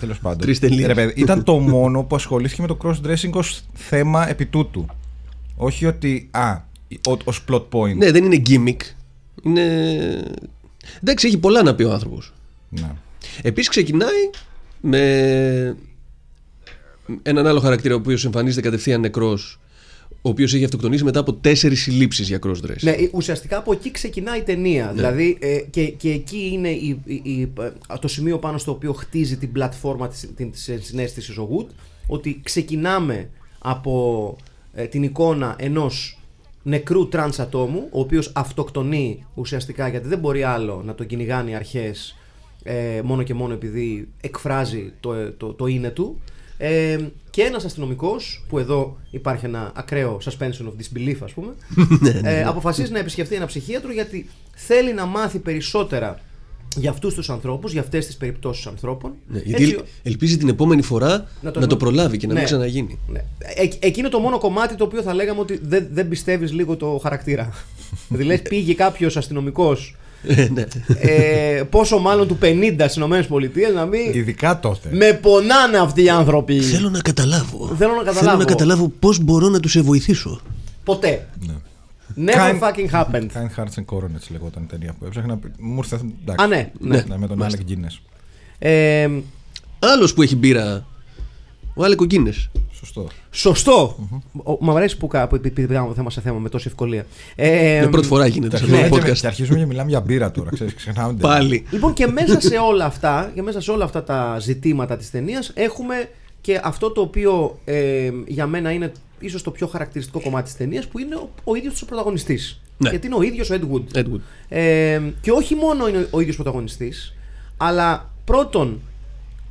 [0.00, 0.38] Τέλος πάντων.
[0.40, 0.86] Τρεις τελείες.
[0.86, 4.86] Ρε παιδί, ήταν το μόνο που ασχολήθηκε με το cross-dressing ως θέμα επί τούτου.
[5.56, 6.28] Όχι ότι.
[6.30, 6.56] Α,
[7.08, 7.96] ω- ως plot point.
[7.96, 8.80] Ναι, δεν είναι gimmick.
[9.42, 9.62] Είναι.
[11.02, 12.32] Εντάξει, έχει πολλά να πει ο άνθρωπος.
[12.68, 12.90] Ναι.
[13.42, 14.30] Επίσης ξεκινάει
[14.80, 15.76] με
[17.22, 19.60] έναν άλλο χαρακτήρα ο οποίος εμφανίζεται κατευθείαν νεκρός,
[20.10, 22.76] ο οποίος έχει αυτοκτονήσει μετά από τέσσερις συλλήψεις για cross-dress.
[22.80, 24.92] Ναι, ε, ουσιαστικά από εκεί ξεκινάει η ταινία.
[24.94, 27.70] Δηλαδή, ε, και, και εκεί είναι η, η- η- ε,
[28.00, 31.66] το σημείο πάνω στο οποίο χτίζει την πλατφόρμα της, την, της ενσυναίσθησης ο Wood,
[32.06, 34.36] ότι ξεκινάμε από
[34.74, 36.18] ε, την εικόνα ενός
[36.62, 41.54] νεκρού τρανς ατόμου, ο οποίος αυτοκτονεί ουσιαστικά γιατί δεν μπορεί άλλο να τον κυνηγάνε οι
[41.54, 42.16] αρχές
[42.62, 46.20] ε, μόνο και μόνο επειδή εκφράζει το, ε, το, το είναι του.
[46.58, 46.98] Ε,
[47.30, 51.52] και ένας αστυνομικός, που εδώ υπάρχει ένα ακραίο suspension of disbelief ας πούμε,
[52.22, 56.20] ε, αποφασίζει να επισκεφτεί ένα ψυχίατρο γιατί θέλει να μάθει περισσότερα
[56.76, 59.12] για αυτούς τους ανθρώπους, για αυτές τις περιπτώσεις ανθρώπων.
[59.28, 62.38] Ναι, γιατί έτσι- ελπίζει την επόμενη φορά να, το- το προλάβει και να Ναι.
[62.38, 62.98] μην ξαναγίνει.
[63.08, 63.18] ναι.
[63.38, 66.98] Ε, εκείνο το μόνο κομμάτι το οποίο θα λέγαμε ότι δεν, δεν πιστεύεις λίγο το
[67.02, 67.50] χαρακτήρα.
[68.08, 69.96] δηλαδή λες, πήγε κάποιος αστυνομικός
[70.26, 70.64] Ε, ναι.
[71.00, 74.12] ε, πόσο μάλλον του 50 στις ΗΠΑ να μην.
[74.14, 74.88] Ειδικά τότε.
[74.92, 76.60] Με πονάνε αυτοί οι άνθρωποι.
[76.60, 77.74] Θέλω να καταλάβω.
[77.78, 78.18] Θέλω να καταλάβω.
[78.26, 80.40] Θέλω να καταλάβω πώς μπορώ να τους βοηθήσω.
[80.84, 81.26] Ποτέ.
[81.46, 81.52] Ναι.
[82.32, 83.26] Never Kind- fucking happened.
[83.34, 85.38] Kind Hearts and Coronets λεγόταν η ταινία που έψαχνα.
[85.58, 86.00] Μου ήρθε.
[86.22, 86.44] εντάξει.
[86.44, 87.04] Α, ναι, ναι.
[87.18, 87.98] με τον Alec Guinness.
[88.58, 89.08] Ε,
[89.78, 90.86] Άλλος που έχει μπύρα.
[91.74, 92.32] Ο Άλεκο Γκίνε.
[92.86, 93.06] Σωστό.
[93.30, 93.96] σωστό.
[94.42, 97.06] Ο- Μ' αρέσει που, κα- που πη- πη- πήγαμε θέμα σε θέμα με τόση ευκολία.
[97.34, 99.18] Ε, Για πρώτη φορά γίνεται Και σε αυτό αρχίζουμε, το και, podcast.
[99.20, 100.50] και αρχίζουμε και μιλάμε για μπύρα τώρα.
[100.52, 101.36] Ξέρεις, ξεχνάμε την ταινία.
[101.36, 101.66] Πάλι.
[101.70, 105.50] Λοιπόν και μέσα σε όλα αυτά και μέσα σε όλα αυτά τα ζητήματα της ταινίας
[105.54, 106.08] έχουμε
[106.40, 110.86] και αυτό το οποίο ε, για μένα είναι ίσως το πιο χαρακτηριστικό κομμάτι της ταινίας
[110.86, 112.60] που είναι ο, ο ίδιος ο πρωταγωνιστής.
[112.78, 112.90] Ναι.
[112.90, 113.98] Γιατί είναι ο ίδιος ο Ed Wood.
[113.98, 114.20] Edward.
[114.48, 117.14] Ε, και όχι μόνο είναι ο ίδιος πρωταγωνιστής,
[117.56, 118.80] αλλά πρώτον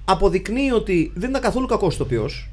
[0.06, 2.50] αποδεικνύει ότι δεν ήταν καθόλου κακός ηθοποιός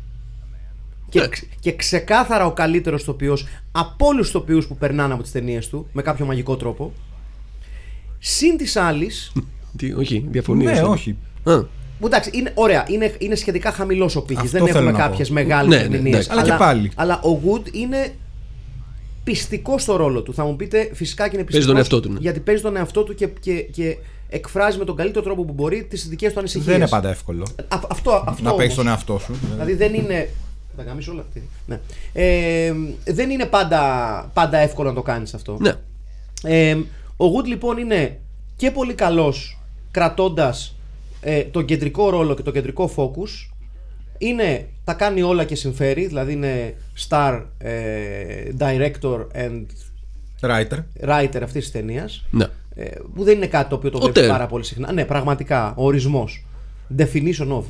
[1.13, 1.27] και, Ναι.
[1.29, 5.69] ξε- και ξεκάθαρα ο καλύτερος ηθοποιός από όλους τους ηθοποιούς που περνάνε από τις ταινίες
[5.69, 6.93] του με κάποιο μαγικό τρόπο.
[8.19, 9.33] Συν της άλλης,
[9.79, 10.73] Τι, όχι, διαφωνία.
[10.73, 11.17] Ναι, όχι.
[11.45, 11.63] Α,
[12.01, 14.43] που εντάξει, είναι ωραία, είναι, είναι σχετικά χαμηλός ο πύχης.
[14.45, 15.11] Αυτό Δεν θέλω έχουμε να πω.
[15.11, 16.13] κάποιες μεγάλες Ναι, ναι, ερμηνείε.
[16.13, 16.29] εντάξει.
[16.33, 16.91] Αλλά και πάλι.
[16.95, 18.15] Αλλά ο Wood είναι
[19.25, 20.35] πιστικός στο ρόλο του.
[20.35, 21.53] Θα μου πείτε, φυσικά και είναι πιστικό.
[21.53, 22.19] Παίζει τον εαυτό του, ναι.
[22.21, 23.97] Γιατί παίζει τον εαυτό του και, και, και
[24.29, 26.67] εκφράζει με τον καλύτερο τρόπο που μπορεί τις δικές του ανησυχίες.
[26.67, 27.47] Δεν είναι πάντα εύκολο.
[27.89, 28.75] αυτό, αυτό να παίξεις όμως.
[28.75, 29.35] τον εαυτό σου.
[29.53, 30.29] Δηλαδή δεν είναι.
[30.77, 31.25] Θα γαμίσω όλα.
[31.35, 31.81] Τι- Ναι.
[32.13, 32.73] Ε,
[33.05, 33.81] δεν είναι πάντα,
[34.35, 35.57] πάντα εύκολο να το κάνεις αυτό.
[35.61, 35.73] ναι.
[36.43, 36.75] Ε,
[37.17, 38.19] ο Wood λοιπόν είναι
[38.57, 39.59] και πολύ καλός
[39.91, 40.75] κρατώντας
[41.21, 43.51] ε, τον κεντρικό ρόλο και το κεντρικό focus.
[44.19, 46.75] Είναι, τα κάνει όλα και συμφέρει, δηλαδή είναι
[47.09, 47.73] star ε,
[48.59, 49.65] director and
[50.41, 50.79] Writer.
[51.07, 52.25] writer αυτής της ταινίας.
[52.31, 52.47] ναι.
[52.75, 54.31] Ε, που δεν είναι κάτι το οποίο το Ο βλέπεις Τερ.
[54.31, 54.93] πάρα πολύ συχνά.
[54.93, 56.45] Ναι, πραγματικά, ο ορισμός.
[56.99, 57.63] Definition of.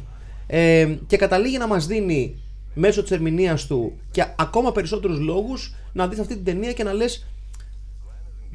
[0.46, 2.36] Ε, και καταλήγει να μας δίνει
[2.74, 6.92] μέσω της ερμηνείας του και ακόμα περισσότερους λόγους να δεις αυτή την ταινία και να
[6.92, 7.26] λες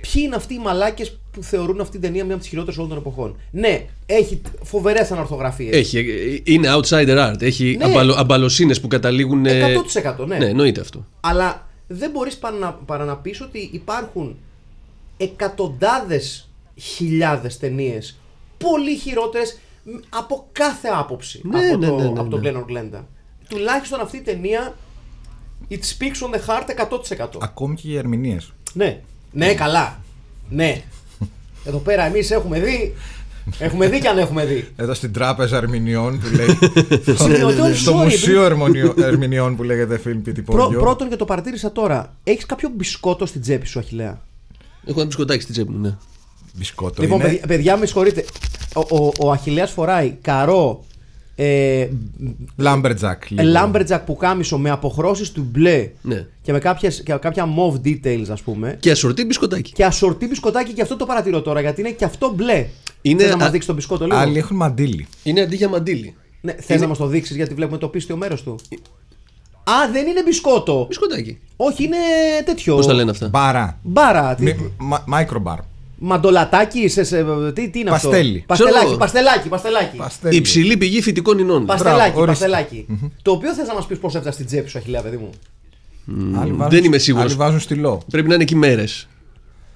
[0.02, 2.90] ποιοι είναι αυτοί οι μαλάκες που θεωρούν αυτή την ταινία μία από τις χειρότερες όλων
[2.90, 5.76] των εποχών; Ναι, έχει φοβερές ανορθωγραφίες.
[5.76, 7.42] Έχει, ε, είναι outsider art.
[7.42, 7.84] Έχει Ναι.
[7.86, 9.46] αμπαλο, αμπαλοσύνες που καταλήγουν.
[9.46, 10.38] ε, 100% ναι.
[10.38, 11.06] Ναι, εννοείται αυτό.
[11.20, 14.38] Αλλά δεν μπορείς παρά να, παρά να πεις ότι υπάρχουν
[15.18, 18.18] εκατοντάδες χιλιάδες ταινίες
[18.58, 22.52] πολύ χειρότερες μ, από κάθε άποψη Ναι, από, ναι, το, ναι, ναι, από τον ναι.
[22.52, 23.02] Glenn Glenda.
[23.50, 24.76] Τουλάχιστον αυτή η ταινία
[25.70, 27.28] it speaks on the heart 100%.
[27.40, 28.52] Ακόμη και οι ερμηνείες.
[28.74, 30.00] ναι, ναι, καλά.
[30.50, 30.82] Ναι.
[31.66, 32.96] Εδώ πέρα εμείς έχουμε δει.
[33.60, 34.68] Έχουμε δει και αν έχουμε δει.
[34.76, 36.58] Εδώ στην τράπεζα ερμηνεών που λέει.
[37.18, 40.80] Σημειωτών, στο sorry, μουσείο ερμηνειο- ερμηνεών που λέγεται Film Pity Πρω- Podio.
[40.80, 42.16] πρώτον και το παρατήρησα τώρα.
[42.24, 44.22] Έχεις κάποιο μπισκότο στην τσέπη σου, Αχιλέα.
[44.86, 45.98] Έχω ένα μπισκοτάκι στην τσέπη μου, ναι.
[46.54, 47.02] Μπισκότο.
[47.02, 48.26] Λοιπόν, είναι; παιδιά, παιδιά, με συγχωρείτε.
[48.76, 50.86] Ο, ο, ο Αχιλέας φοράει καρό
[51.40, 51.88] ε,
[52.64, 53.18] Lumberjack.
[53.30, 53.50] λίγο.
[53.50, 56.26] λάμπερτζακ που κάμισο με αποχρώσεις του μπλε Ναι.
[56.42, 59.72] και με κάποιες, και κάποια mauve details ας πούμε Και ασορτή μπισκοτάκι.
[59.72, 62.66] και ασορτή μπισκοτάκι και αυτό το παρατηρώ τώρα γιατί είναι και αυτό μπλε.
[63.02, 65.08] Είναι Θες να μας α- δείξει το μπισκότο λίγο; Άλλοι έχουν μαντίλι.
[65.24, 66.16] Είναι αντί για μαντίλι.
[66.42, 68.56] Ναι, θες να μας το δείξεις γιατί βλέπουμε το πίστιο μέρος του.
[69.64, 70.86] Α, δεν είναι μπισκότο.
[70.88, 71.40] Μπισκοτάκι.
[71.56, 71.98] Όχι, είναι
[72.46, 72.76] τέτοιο.
[72.76, 73.80] Πώς τα λένε αυτά; Μπάρα.
[73.84, 74.36] Μπάρα.
[74.36, 74.44] Τι...
[74.44, 75.58] Μι- μα- Microbar.
[76.00, 78.36] Μαντολατάκι, σε, σε, τι, τι είναι Παστέλι.
[78.36, 78.46] αυτό.
[78.48, 78.98] Παστελάκι, Ξέρω.
[78.98, 79.98] παστελάκι, παστελάκι.
[79.98, 80.36] Παστέλι.
[80.36, 81.66] Υψηλή πηγή φυτικών ινών.
[81.66, 82.26] Παστελάκι, ορίστε.
[82.26, 82.86] παστελάκι.
[83.22, 85.30] Το οποίο θες να μας πεις πώς έφτασες στην τσέπη σου, Αχιλέα, παιδί μου;
[86.40, 87.26] Άλλοι βάζουν- Δεν είμαι σίγουρος.
[87.30, 88.02] Άλλοι βάζουν στυλό.
[88.12, 89.08] Πρέπει να είναι εκεί μέρες.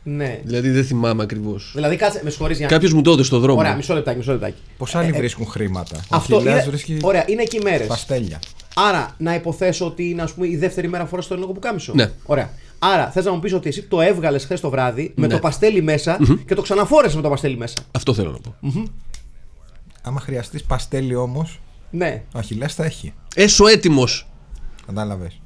[0.04, 0.40] Ναι.
[0.44, 1.72] Δηλαδή δεν θυμάμαι ακριβώς.
[1.76, 3.60] Δηλαδή, κάτσε, με συγχωρείς για Κάποιος μου το έδωσε στο δρόμο.
[3.60, 4.58] Ωραία, μισό λεπτάκι, μισό λεπτάκι.
[4.78, 5.96] Πώς άλλοι βρίσκουν χρήματα.
[5.98, 6.70] Ο Αυτό Αχιλλέας είναι.
[6.72, 7.88] βρίσκει Ωραία, είναι εκεί μέρες.
[7.88, 8.40] παστέλια.
[8.76, 11.92] Άρα, να υποθέσω ότι είναι ας πούμε, η δεύτερη μέρα φοράς το ελληνικό πουκάμισο.
[11.96, 12.12] Ναι.
[12.26, 12.50] Ωραία.
[12.84, 15.34] Άρα, θες να μου πεις ότι εσύ το έβγαλες χθες το βράδυ με Ναι.
[15.34, 16.18] το παστέλι μέσα
[16.48, 17.78] και το ξαναφόρεσες με το παστέλι μέσα.
[17.92, 18.56] Αυτό θέλω να πω.
[20.04, 21.60] Άμα χρειαστείς παστέλι όμως,
[21.92, 22.24] Ναι.
[22.36, 23.14] ο Αχιλλέας θα έχει.
[23.36, 24.28] Έσω έτοιμος.
[24.86, 25.40] Κατάλαβες.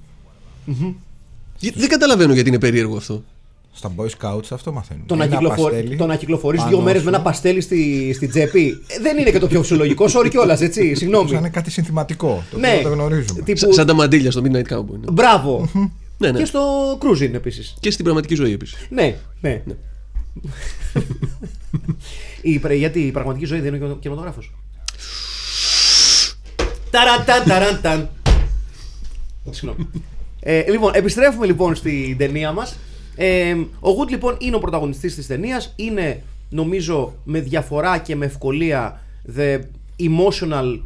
[1.76, 3.24] Δεν καταλαβαίνω γιατί είναι περίεργο αυτό.
[3.74, 5.06] Στα Boy Scouts αυτό μαθαίνουν.
[5.06, 5.72] Το να, Ένα κυκλοφορ...
[5.72, 9.00] παστέλι το να κυκλοφορείς πάνω δύο μέρες σου, με ένα παστέλι στη, στη τσέπη ε,
[9.02, 10.06] δεν είναι και το πιο φυσιολογικό.
[10.14, 10.86] Sorry κιόλας, έτσι.
[10.88, 11.36] Σαν Συγγνώμη.
[11.38, 12.44] είναι κάτι συνθηματικό.
[12.52, 12.68] Το Ναι.
[12.78, 13.42] οποίο το γνωρίζουμε.
[13.42, 15.00] Τύπου- Σα- Σαν τα μαντίλια στο Midnight Cowboy.
[15.00, 15.12] ναι.
[15.12, 15.70] Μπράβο.
[16.18, 16.38] Ναι, ναι.
[16.38, 17.76] Και στο cruising επίσης.
[17.80, 18.88] Και στην πραγματική ζωή επίσης.
[18.90, 19.62] Ναι, ναι.
[22.42, 24.52] η, πρε- γιατί η πραγματική ζωή δεν είναι κινηματογράφος.
[26.90, 28.10] Ταραντάν, ταραντάν.
[29.50, 29.88] Συγγνώμη.
[30.40, 32.76] Ε, λοιπόν, επιστρέφουμε λοιπόν στην ταινία μας.
[33.16, 35.74] Ε, ο Γουτ λοιπόν είναι ο πρωταγωνιστής της ταινίας.
[35.76, 39.02] Είναι νομίζω με διαφορά και με ευκολία
[39.38, 39.60] the
[40.00, 40.80] emotional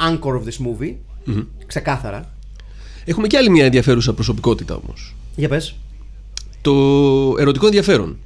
[0.00, 0.94] anchor of this movie.
[1.66, 2.33] Ξεκάθαρα.
[3.04, 5.14] Έχουμε και άλλη μια ενδιαφέρουσα προσωπικότητα όμως.
[5.36, 5.74] Για πες.
[6.60, 6.72] Το
[7.38, 8.16] ερωτικό ενδιαφέρον.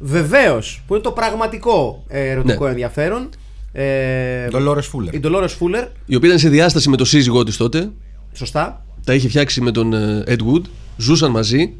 [0.00, 2.70] Βεβαίως, που είναι το πραγματικό ε, ερωτικό Ναι.
[2.70, 3.28] ενδιαφέρον.
[3.72, 5.12] Ε, Dolores Fuller.
[5.14, 7.90] η Dolores Fuller, Η οποία ήταν σε διάσταση με το σύζυγό της τότε.
[8.32, 8.84] σωστά.
[9.04, 10.62] Τα είχε φτιάξει με τον ε, Ed Wood.
[10.96, 11.72] Ζούσαν μαζί.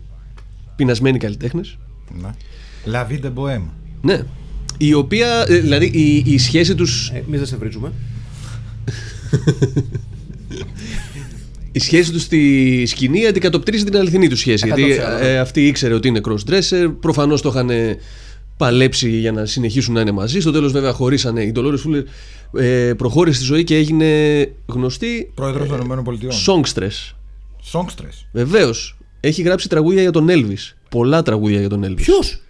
[0.76, 1.76] Πεινασμένοι καλλιτέχνες.
[2.20, 2.28] Ναι.
[2.92, 3.62] La vie de bohème.
[4.02, 4.22] Ναι.
[4.78, 5.44] Η οποία.
[5.48, 6.86] ε, δηλαδή η, η σχέση του.
[7.12, 7.92] Ε, Εμεί δεν σε βρίζουμε.
[11.76, 14.66] Η σχέση τους στη σκηνή αντικατοπτρίζει την αληθινή τους σχέση.
[14.66, 14.82] Γιατί
[15.20, 15.22] 100%.
[15.22, 16.94] ε, αυτή ήξερε ότι είναι cross-dresser.
[17.00, 17.70] Προφανώς το είχαν
[18.56, 20.40] παλέψει για να συνεχίσουν να είναι μαζί.
[20.40, 21.42] Στο τέλος, βέβαια, χωρίσανε.
[21.42, 22.02] Η Dolores Fuller
[22.60, 24.08] ε, προχώρησε στη ζωή και έγινε
[24.66, 26.28] γνωστή Πρόεδρος των ΗΠΑ.
[26.46, 27.14] songstress.
[27.72, 28.24] Songstress.
[28.32, 28.96] Βεβαίως.
[29.20, 30.72] Έχει γράψει τραγούδια για τον Elvis.
[30.88, 31.96] Πολλά τραγούδια για τον Elvis.
[31.96, 32.40] Ποιος,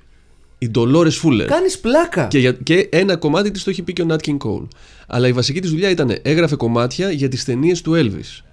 [0.59, 1.45] Η Dolores Fuller.
[1.47, 2.27] κάνεις πλάκα.
[2.27, 4.69] Και, για, και ένα κομμάτι της το έχει πει και ο Nat King Cole.
[5.07, 8.45] Αλλά η βασική της δουλειά ήταν έγραφε κομμάτια για τις ταινίες του Elvis.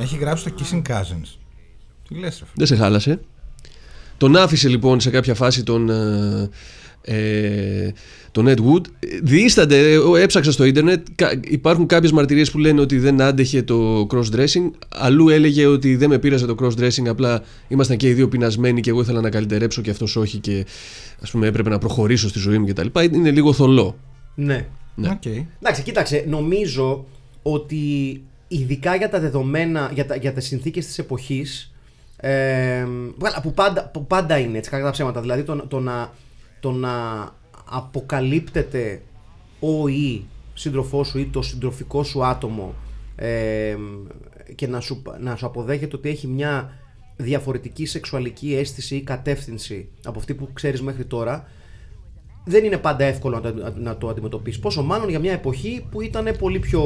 [0.00, 1.28] Έχει γράψει το Kissing Cousins.
[2.08, 2.50] Τι λες ρε φίλε.
[2.54, 3.20] Δεν σε χάλασε.
[4.16, 6.50] Τον άφησε λοιπόν σε κάποια φάση τον, ε,
[7.02, 7.92] ε,
[8.32, 8.80] τον Ed Wood.
[9.22, 14.06] Διήστανται, ε, έψαξα στο ίντερνετ, κα- υπάρχουν κάποιες μαρτυρίες που λένε ότι δεν άντεχε το
[14.10, 14.70] cross-dressing.
[14.88, 18.90] Αλλού έλεγε ότι δεν με πείρασε το cross-dressing, απλά ήμασταν και οι δύο πεινασμένοι και
[18.90, 20.66] εγώ ήθελα να καλυτερέψω και αυτός όχι και
[21.22, 22.86] ας πούμε έπρεπε να προχωρήσω στη ζωή μου κτλ.
[23.12, 23.96] Είναι λίγο θολό.
[24.34, 24.66] Ναι.
[24.94, 25.08] Ναι.
[25.08, 25.26] Οκ.
[25.60, 27.04] Εντάξει, κοίταξε, νομίζω
[27.42, 28.22] ότι
[28.54, 31.74] ειδικά για τα δεδομένα, για, τα, για τις συνθήκες της εποχής,
[32.16, 32.86] ε,
[33.20, 36.12] καλά, που, πάντα, που πάντα είναι έτσι, κακά τα ψέματα, δηλαδή το, το, να,
[36.60, 36.92] το να
[37.64, 39.02] αποκαλύπτεται
[39.60, 42.74] ο ή σύντροφός σου ή το συντροφικό σου άτομο
[43.16, 43.76] ε,
[44.54, 46.72] και να σου, να σου αποδέχεται ότι έχει μια
[47.16, 51.48] διαφορετική σεξουαλική αίσθηση ή κατεύθυνση από αυτή που ξέρεις μέχρι τώρα
[52.44, 54.60] δεν είναι πάντα εύκολο να το, να το αντιμετωπίσεις.
[54.60, 56.82] Πόσο μάλλον για μια εποχή που ήταν πολύ πιο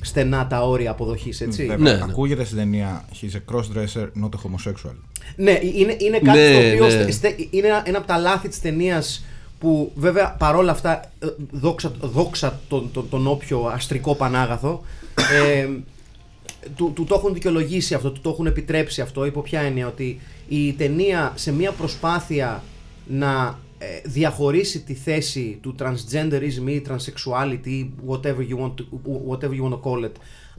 [0.00, 1.66] στενά τα όρια αποδοχής, έτσι.
[1.66, 2.02] Βέβαια, Ναι, ναι.
[2.10, 4.94] Ακούγεται στην ταινία He's a crossdresser, not a homosexual.
[5.36, 6.90] Ναι, είναι, είναι κάτι Ναι, το οποίο ναι.
[6.90, 9.24] στε- στε- είναι ένα, ένα από τα λάθη της ταινίας
[9.58, 14.82] που βέβαια παρόλα αυτά ε, δόξα, δόξα τον, τον, τον όποιο αστρικό πανάγαθο
[15.54, 15.68] ε,
[16.76, 20.20] του, του το έχουν δικαιολογήσει αυτό, του το έχουν επιτρέψει αυτό υπό ποια έννοια ότι
[20.48, 22.62] η ταινία σε μια προσπάθεια
[23.06, 23.67] να ε,
[24.04, 28.84] διαχωρίσει τη θέση του transgenderism ή transsexuality whatever you want to,
[29.30, 30.12] whatever you want to call it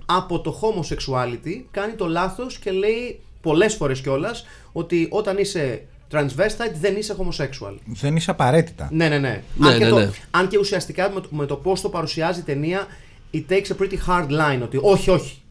[0.06, 6.74] από το homosexuality κάνει το λάθος και λέει πολλές φορές κιόλας ότι όταν είσαι transvestite
[6.80, 7.76] δεν είσαι homosexual.
[7.86, 8.90] Δεν είσαι απαραίτητα.
[8.92, 9.44] Ναι, ναι, ναι.
[9.56, 10.10] Ναι, αν, και ναι, το, ναι.
[10.32, 12.88] αν και ουσιαστικά με το, με το πώς το παρουσιάζει η ταινία
[13.34, 15.42] it takes a pretty hard line ότι όχι, όχι.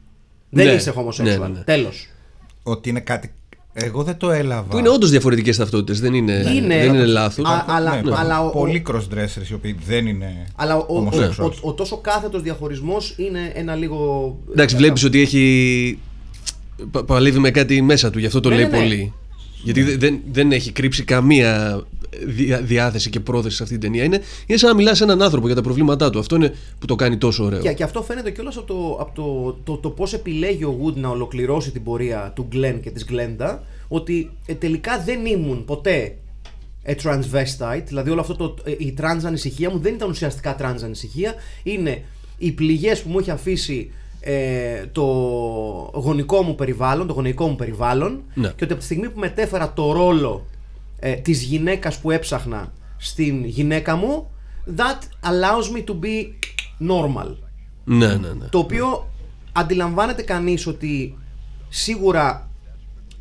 [0.50, 1.22] Δεν Ναι, είσαι homosexual.
[1.22, 1.61] ναι, ναι, ναι.
[1.61, 2.09] Τέλος.
[2.62, 3.33] Ότι είναι κάτι.
[3.84, 4.62] Εγώ δεν το έλαβα.
[4.62, 6.78] Που είναι όντως διαφορετικές ταυτότητες, δεν είναι, Είναι.
[6.78, 7.44] δεν είναι λάθος.
[7.44, 10.46] Α, αλλά- Ναι, υπάρχουν αλλά ο- πολλοί crossdressers οι οποίοι δεν είναι.
[10.56, 11.38] Αλλά ο, ο, homosexuals.
[11.38, 14.36] ο, ο, ο τόσο κάθετος διαχωρισμός είναι ένα λίγο...
[14.52, 15.98] Εντάξει, βλέπεις ότι έχει.
[16.90, 18.82] πα- Παλεύει με κάτι μέσα του, γι' αυτό το Ναι, λέει ναι, ναι.
[18.82, 19.12] πολύ.
[19.62, 21.80] Γιατί δε- δεν, δεν έχει κρύψει καμία
[22.27, 24.05] διά- διάθεση και πρόθεση σε αυτή την ταινία.
[24.05, 26.18] Είναι, είναι σαν να μιλάς σε έναν άνθρωπο για τα προβλήματά του.
[26.18, 27.61] Αυτό είναι που το κάνει τόσο ωραίο.
[27.61, 30.94] Και, και αυτό φαίνεται κιόλας από το, από το, το, το πώς επιλέγει ο Wood
[30.94, 36.14] να ολοκληρώσει την πορεία του Glenn και της Glenda ότι ε, τελικά δεν ήμουν ποτέ
[36.87, 40.83] a transvestite, δηλαδή όλο αυτό το, ε, η trans ανησυχία μου δεν ήταν ουσιαστικά trans
[40.85, 42.03] ανησυχία, είναι
[42.38, 43.90] οι πληγές που μου έχει αφήσει
[44.21, 45.03] ε, το
[45.94, 48.49] γονικό μου περιβάλλον, το γονεϊκό μου περιβάλλον Ναι.
[48.49, 50.47] και ότι από τη στιγμή που μετέφερα το ρόλο
[50.98, 54.30] ε, της γυναίκας που έψαχνα στην γυναίκα μου
[54.76, 54.98] that
[55.30, 56.26] allows me to be
[56.90, 57.34] normal
[57.84, 58.46] Ναι, ναι, ναι.
[58.50, 59.11] το οποίο
[59.52, 61.18] αντιλαμβάνεται κανείς ότι
[61.68, 62.50] σίγουρα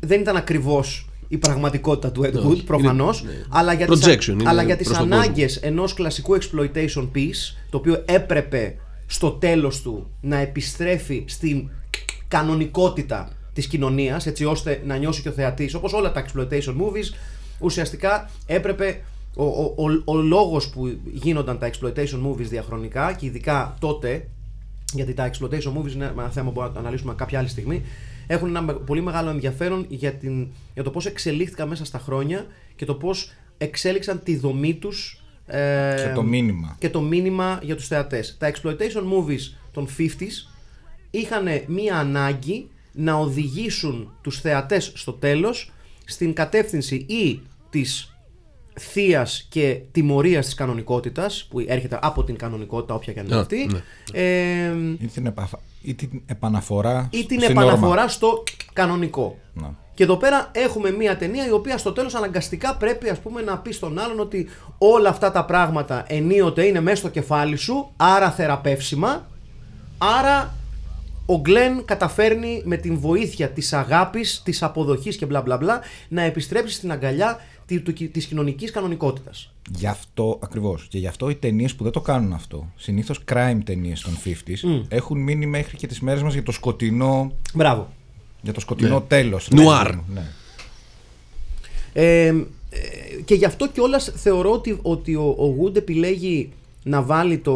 [0.00, 3.44] δεν ήταν ακριβώς η πραγματικότητα του Ed Wood, Όχι, προφανώς, είναι- ναι.
[3.48, 7.56] αλλά για τις, Projection, είναι αλλά για τις προς τον ανάγκες ενός κλασικού exploitation piece,
[7.70, 11.70] το οποίο έπρεπε στο τέλος του να επιστρέφει στην
[12.28, 17.14] κανονικότητα της κοινωνίας, έτσι ώστε να νιώσει και ο θεατής, όπως όλα τα exploitation movies,
[17.60, 19.00] ουσιαστικά έπρεπε
[19.36, 24.28] ο, ο, ο, ο λόγος που γίνονταν τα exploitation movies διαχρονικά και ειδικά τότε
[24.92, 27.82] γιατί τα exploitation movies είναι ένα θέμα που μπορούμε να το αναλύσουμε κάποια άλλη στιγμή.
[28.26, 32.46] Έχουν ένα με- πολύ μεγάλο ενδιαφέρον για, την, για το πώς εξελίχθηκαν μέσα στα χρόνια
[32.76, 35.22] και το πώς εξέλιξαν τη δομή τους.
[35.46, 36.76] Ε, Και το μήνυμα.
[36.78, 38.36] Και το μήνυμα για τους θεατές.
[38.38, 40.52] Τα exploitation movies των 50s
[41.10, 45.72] είχαν μία ανάγκη να οδηγήσουν τους θεατές στο τέλος
[46.04, 47.40] στην κατεύθυνση ή
[47.70, 48.12] της
[48.80, 53.40] θείας και τιμωρίας της κανονικότητας που έρχεται από την κανονικότητα όποια και αν είναι Α,
[53.40, 53.80] αυτή ναι.
[54.20, 58.08] ε, Ή την, επαφα- ή την επαναφορά ή την στην επαναφορά όρμα.
[58.08, 59.38] στο κανονικό.
[59.54, 59.74] Να.
[59.94, 63.58] Και εδώ πέρα έχουμε μία ταινία η οποία στο τέλος αναγκαστικά πρέπει ας πούμε να
[63.58, 68.30] πεις στον άλλον ότι όλα αυτά τα πράγματα ενίοτε είναι μέσα στο κεφάλι σου, άρα
[68.30, 69.26] θεραπεύσιμα,
[69.98, 70.54] άρα
[71.26, 76.22] ο Γκλέν καταφέρνει με την βοήθεια της αγάπης, της αποδοχής και μπλα μπλα μπλα να
[76.22, 79.52] επιστρέψει στην αγκαλιά τη- του- της κοινωνικής κανονικότητας.
[79.76, 80.86] Γι' αυτό ακριβώς.
[80.90, 84.84] Και γι' αυτό οι ταινίες που δεν το κάνουν αυτό, συνήθως crime ταινίες των 50s,
[84.88, 87.92] έχουν μείνει μέχρι και τις μέρες μας για το σκοτεινό, Μπράβο.
[88.42, 89.48] για το σκοτεινό τέλος.
[89.50, 89.94] Νουάρ.
[89.94, 90.26] Ναι.
[91.92, 92.34] Ε, ε,
[93.24, 96.50] και γι' αυτό κιόλας θεωρώ ότι, ότι ο, ο Wood επιλέγει
[96.82, 97.54] να βάλει το,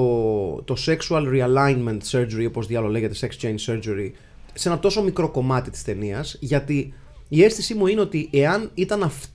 [0.64, 4.10] το sexual realignment surgery, όπως διάλογο λέγεται, sex change surgery,
[4.54, 6.92] σε ένα τόσο μικρό κομμάτι της ταινίας, γιατί
[7.28, 9.26] η αίσθησή μου είναι ότι εάν ήταν αυτό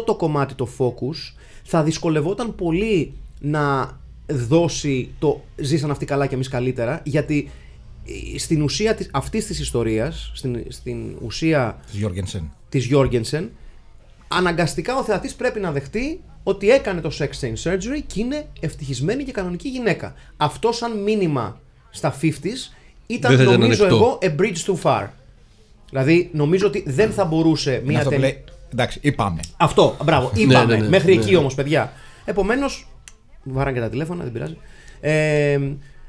[0.00, 6.48] το κομμάτι το focus, θα δυσκολευόταν πολύ να δώσει το ζήσαν αυτοί καλά και εμείς
[6.48, 7.50] καλύτερα, γιατί
[8.34, 12.52] ε, στην ουσία της, αυτής της ιστορίας, στην, στην ουσία Της Γιώργενσεν.
[12.68, 13.50] της Γιώργενσεν,
[14.28, 19.24] αναγκαστικά ο θεατής πρέπει να δεχτεί ότι έκανε το sex change surgery και είναι ευτυχισμένη
[19.24, 20.14] και κανονική γυναίκα.
[20.36, 22.32] Αυτό σαν μήνυμα στα 50s
[23.06, 23.96] ήταν Δεν θα ήταν νομίζω ανεκτό.
[23.96, 25.08] εγώ a bridge too far.
[25.88, 28.44] Δηλαδή νομίζω ότι δεν θα μπορούσε Είναι μια αυτό που ταινία...
[28.72, 29.40] λέει, εντάξει, είπαμε.
[29.56, 30.74] Αυτό, μπράβο, είπαμε.
[30.74, 31.20] ναι, ναι, Μέχρι ναι.
[31.22, 31.92] εκεί όμως, παιδιά.
[32.24, 32.86] Επομένως.
[33.44, 34.56] Βάραν και τα τηλέφωνα, δεν πειράζει.
[35.00, 35.58] Ε,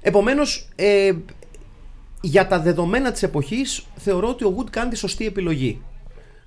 [0.02, 1.12] Επομένως, ε,
[2.22, 5.82] για τα δεδομένα της εποχής θεωρώ ότι ο Wood κάνει τη σωστή επιλογή.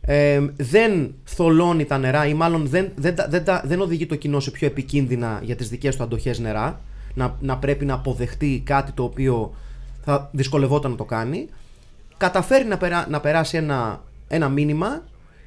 [0.01, 4.15] Ε, δεν θολώνει τα νερά ή μάλλον δεν, δεν, τα- δεν, τα- δεν οδηγεί το
[4.15, 6.81] κοινό σε πιο επικίνδυνα για τις δικές του αντοχές νερά
[7.15, 9.55] να, να πρέπει να αποδεχτεί κάτι το οποίο
[10.05, 11.49] θα δυσκολευόταν να το κάνει
[12.17, 15.03] καταφέρει να, περά, να περάσει ένα, ένα μήνυμα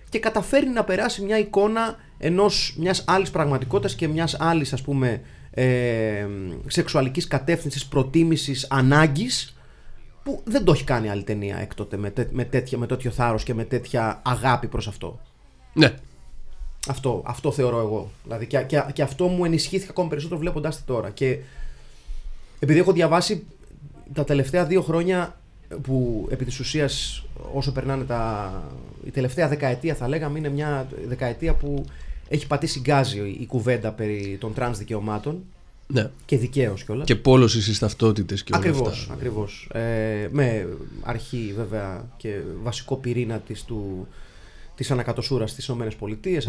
[0.09, 5.21] και καταφέρει να περάσει μια εικόνα ενός, μιας άλλης πραγματικότητας και μιας άλλης ας πούμε
[5.51, 6.27] ε,
[6.67, 9.57] σεξουαλικής κατεύθυνσης, προτίμησης, ανάγκης
[10.23, 13.43] που δεν το έχει κάνει άλλη ταινία έκτοτε με, τέ, με, τέτοια, με τέτοιο θάρρος
[13.43, 15.19] και με τέτοια αγάπη προς αυτό.
[15.73, 15.93] Ναι.
[16.87, 18.11] Αυτό, αυτό θεωρώ εγώ.
[18.23, 21.09] Δηλαδή και, και, και αυτό μου ενισχύθηκε ακόμα περισσότερο βλέποντάς τη τώρα.
[21.09, 21.39] Και
[22.59, 23.45] επειδή έχω διαβάσει
[24.13, 25.38] τα τελευταία δύο χρόνια
[25.81, 28.53] που επί της ουσίας όσο περνάνε τα...
[29.05, 31.85] η τελευταία δεκαετία θα λέγαμε είναι μια δεκαετία που
[32.27, 35.43] έχει πατήσει γκάζι η, η κουβέντα περί των τρανς δικαιωμάτων
[35.87, 36.09] ναι.
[36.25, 37.05] και δικαίως κιόλας.
[37.05, 39.13] Και πόλωσης στις ταυτότητες και όλα Ακριβώς, αυτά.
[39.13, 39.69] ακριβώς.
[39.73, 40.67] Ε, με
[41.01, 44.07] αρχή βέβαια και βασικό πυρήνα της, του,
[44.75, 45.85] της ανακατοσούρας στις ΗΠΑ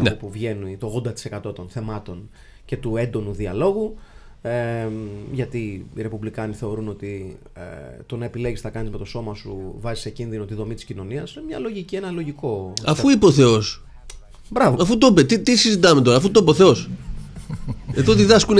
[0.01, 0.09] Ναι.
[0.09, 1.03] από που βγαίνει το
[1.47, 2.29] 80% των θεμάτων
[2.65, 3.97] και του έντονου διαλόγου
[4.41, 4.87] ε,
[5.31, 7.61] γιατί οι Ρεπουμπλικάνοι θεωρούν ότι ε,
[8.05, 10.83] το να επιλέγεις θα κάνεις με το σώμα σου βάζει σε κίνδυνο τη δομή της
[10.83, 13.83] κοινωνίας είναι μια λογική, ένα λογικό Αφού είπε ο Θεός.
[14.49, 14.81] Μπράβο.
[14.81, 16.89] Αφού το είπε, τι, τι συζητάμε τώρα, αφού το είπε ο Θεός.
[17.93, 18.57] Εδώ διδάσκουν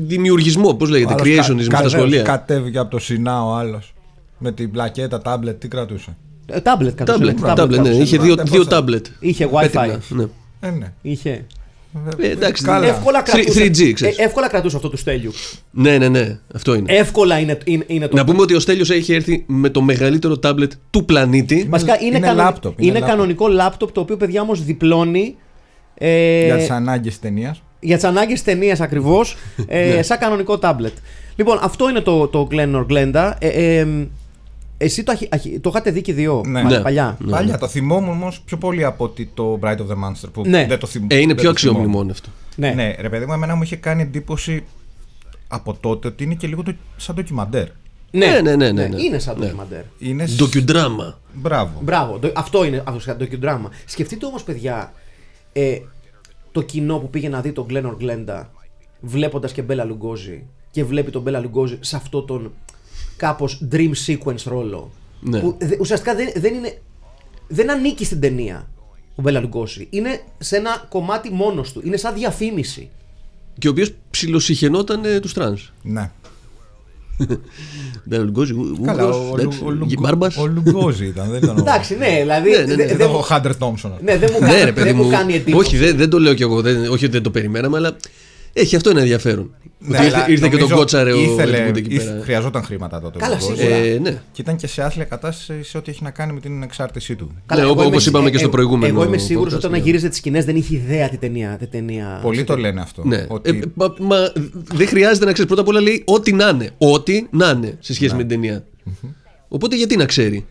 [0.00, 2.22] δημιουργισμό, πώς λέγεται, Άλλος creationism κα- στα κα- σχολεία.
[2.22, 3.94] Κατέβηκε από το Σινά ο άλλος.
[4.38, 7.92] Με την πλακέτα, τάμπλετ, τι κρατούσε; Ε, Τάμπλετ κατ' ουσίαν, Τάμπλετ, τάμπλετ τάμπλετ, ναι, κατ'
[7.94, 8.24] είχε ουσίαν.
[8.24, 9.06] δύο, Πώς δύο θα- τάμπλετ.
[9.20, 9.60] Είχε Wi-Fi.
[9.60, 10.24] Πέτρινα, Ναι.
[10.60, 10.92] Ε, ναι.
[11.02, 11.46] Είχε.
[12.18, 12.80] Ε, εντάξει, Καλά.
[12.80, 14.18] δεν- Εύκολα 3- κρατούσε, 3G, ξέρεις.
[14.18, 15.32] ε, εύκολα κρατούσε αυτό του Στέλιου.
[15.70, 16.92] Ναι, ναι, ναι, αυτό είναι.
[16.92, 20.38] Εύκολα είναι, είναι, είναι το Να πούμε ότι ο Στέλιος έχει έρθει με το μεγαλύτερο
[20.38, 21.66] τάμπλετ του πλανήτη.
[21.70, 23.16] Βασικά είναι, είναι κανονι- λάπτοπ, είναι είναι λάπτοπ.
[23.16, 25.36] κανονικό λάπτοπ το οποίο παιδιά όμως διπλώνει.
[25.94, 27.62] Ε, Για τις ανάγκες τη ταινίας.
[27.80, 29.36] για τις ανάγκες ταινίας ακριβώς.
[29.66, 30.02] ε, Ναι.
[30.02, 30.92] σαν κανονικό τάμπλετ.
[31.36, 33.32] Λοιπόν, αυτό είναι το, το Glen or Glenda.
[33.38, 33.86] Ε, ε,
[34.82, 36.62] εσύ το, αχι- αχι- το είχατε δει και οι δύο Ναι.
[36.62, 36.82] μαζί Ναι.
[36.82, 37.30] παλιά; Ναι.
[37.30, 40.66] Παλιά το θυμόμουν όμως πιο πολύ από ότι το Bright of the Monster που Ναι.
[40.68, 41.06] δεν το θυμ...
[41.10, 42.10] Ε, είναι δεν πιο το αξιόμνημο θυμόμουν.
[42.10, 42.28] αυτό.
[42.56, 42.70] Ναι.
[42.70, 44.64] Ναι, ρε παιδί μου, εμένα μου είχε κάνει εντύπωση
[45.48, 47.66] από τότε ότι είναι και λίγο το, σαν ντοκιμαντέρ.
[48.10, 49.02] Ναι, ναι, ναι, ναι, ναι.
[49.02, 49.44] Είναι σαν Ναι.
[49.44, 49.82] ντοκιμαντέρ.
[49.98, 50.26] Είναι.
[50.26, 51.18] σ- Ντοκιουντράμα.
[51.34, 51.70] Μπράβο.
[51.82, 53.70] Μπράβο, το- αυτό είναι αυτό το ντοκιουντράμα.
[53.84, 54.92] Σκεφτείτε όμως, παιδιά,
[55.52, 55.78] ε,
[56.52, 58.50] το κοινό που πήγε να δει τον Γκλένορ Γκλέντα
[59.00, 62.52] βλέποντας και Μπέλα Λουγκόζη και βλέπει τον Μπέλα Λουγκόζη σε αυτό τον
[63.16, 64.90] κάπως dream sequence ρόλο.
[65.20, 65.40] Ναι.
[65.40, 66.78] Που δε- ουσιαστικά δεν, δεν είναι.
[67.48, 68.68] Δεν ανήκει στην ταινία
[69.14, 69.86] ο Μπέλα Λουγκόζη.
[69.90, 71.82] Είναι σε ένα κομμάτι μόνος του.
[71.84, 72.88] Είναι σαν διαφήμιση.
[73.58, 75.72] Και ο οποίος ψιλοσυχαινόταν ε, τους τρανς.
[75.82, 76.10] Ναι.
[78.04, 80.36] Δεν Λουγκόζη, Ου- Καλά, Ούγγρος, ο, εντάξει, Λου- ο, Λουγκο- Μπάρμπας.
[80.36, 81.28] ο Λουγκόζη ήταν.
[81.30, 82.50] Δεν ήταν ο, Εντάξει, ναι, δηλαδή.
[82.50, 82.66] Ναι, ναι, ναι.
[82.66, 83.92] δε- δεν δεν ήταν ο μου- Χάντερ Τόμψον.
[84.02, 85.10] Ναι, δεν μου Ναι, κάνει, ρε παιδί δεν μου μου.
[85.10, 85.66] κάνει εντύπωση.
[85.66, 86.60] Όχι, δεν, δεν το λέω κι εγώ.
[86.60, 87.96] Δεν, όχι ότι δεν το περιμέναμε, αλλά
[88.52, 89.54] έχει αυτό ένα ενδιαφέρον.
[89.84, 92.22] Ναι, ότι ήρθε, αλλά ήρθε και τον νομίζω κότσαρε ο ήθελε- Edmund εκεί ήθ- πέρα.
[92.22, 93.16] Χρειαζόταν χρήματα τότε.
[93.18, 93.60] ο Καλά, Λουγκόζη.
[93.60, 93.76] σίγουρα.
[93.76, 94.22] Ε, ναι.
[94.32, 97.30] Και ήταν και σε άθλια κατάσταση σε ό,τι έχει να κάνει με την εξάρτησή του.
[97.46, 99.66] Καλά, Ναι, εγώ όπως είμαι- είπαμε και στο ε, προηγούμενο Εγώ είμαι σίγουρος podcast, ότι
[99.66, 99.84] όταν ναι.
[99.84, 101.56] γύριζε τις σκηνές δεν είχε ιδέα τι ταινία.
[101.58, 103.04] Τι ταινία Πολλοί το λένε αυτό.
[103.04, 103.24] Ναι.
[103.28, 104.32] Ότι Ε, μα, μα
[104.74, 105.46] δεν χρειάζεται να ξέρεις.
[105.46, 106.70] Πρώτα απ' όλα λέει ό,τι να είναι.
[106.78, 108.64] Ό,τι να είναι σε σχέση με την ταινία.
[109.48, 110.46] Οπότε γιατί να ξέρει;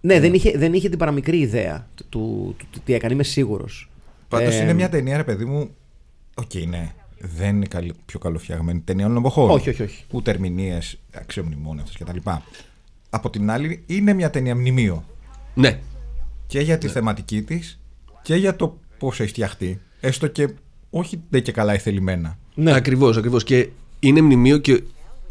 [0.00, 3.22] Ναι, δεν είχε, δεν είχε την παραμικρή ιδέα του, του, του- του τι έκανε, είμαι
[3.24, 3.90] σίγουρος.
[4.28, 5.70] Πάντως Ε, είναι μια ταινία, ρε παιδί μου.
[6.34, 6.92] Οκ, ναι.
[7.36, 9.50] Δεν είναι καλή, πιο καλοφτιαγμένη ταινία όλων εποχών.
[9.50, 10.04] Όχι, όχι, όχι.
[10.10, 12.30] Ούτε ερμηνείες, αξιομνημόνια κτλ.
[13.10, 15.04] Από την άλλη, είναι μια ταινία μνημείο.
[15.54, 15.78] Ναι.
[16.46, 17.80] Και για τη θεματική της
[18.22, 19.80] και για το πώς έχει φτιαχτεί.
[20.00, 20.48] Έστω και
[20.90, 22.38] όχι δεν και καλά ηθελημένα.
[22.54, 22.72] Ναι.
[22.72, 23.44] Ακριβώς, ακριβώς.
[23.44, 23.68] Και
[24.00, 24.82] είναι μνημείο και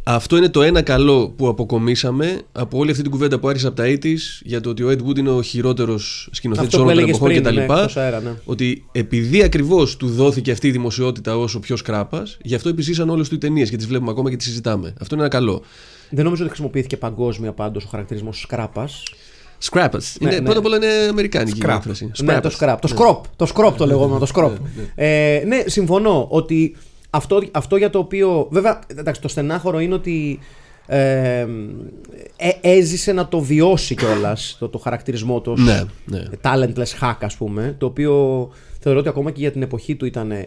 [0.04, 3.76] αυτό είναι το ένα καλό που αποκομίσαμε από όλη αυτή την κουβέντα που άρχισε από
[3.76, 6.96] τα 80's για το ότι ο Ed Wood είναι ο χειρότερος σκηνοθέτης Αυτό που όλων
[6.96, 7.74] των έλεγες εποχών πριν, κτλ.
[7.74, 8.34] ναι, εκτός αέρα, ναι.
[8.46, 13.30] Ότι επειδή ακριβώς του δόθηκε αυτή η δημοσιότητα όσο πιο σκράπας, γι' αυτό επιζήσαν όλες
[13.30, 14.94] του οι ταινίες και τις βλέπουμε ακόμα και τις συζητάμε.
[15.02, 15.62] Αυτό είναι ένα καλό.
[16.10, 19.04] Δεν νομίζω ότι χρησιμοποιήθηκε παγκόσμια πάντως ο χαρακτηρισμός σκράπας.
[19.72, 20.14] Scrappers.
[20.20, 20.42] Ναι, είναι, ναι.
[20.42, 21.76] Πρώτα απ' όλα είναι αμερικάνικη η Scrap.
[21.76, 22.12] έκφραση.
[22.24, 22.52] Ναι, το Scrappers.
[22.52, 22.80] σκράπ.
[22.82, 23.24] Το σκρόπ.
[23.36, 24.20] Το σκρόπ το λεγόμενο.
[24.20, 24.56] Το σκρόπ.
[24.96, 26.76] Ε, ναι, συμφωνώ ότι
[27.14, 28.48] αυτό, αυτό για το οποίο.
[28.52, 30.40] Βέβαια, εντάξει, το στενάχωρο είναι ότι.
[30.88, 31.48] Ε,
[32.38, 36.24] ε, έζησε να το βιώσει κιόλας το, το χαρακτηρισμό του ως Ναι, ναι.
[36.42, 38.50] talentless hack ας πούμε το οποίο
[38.80, 40.46] θεωρώ ότι ακόμα και για την εποχή του ήταν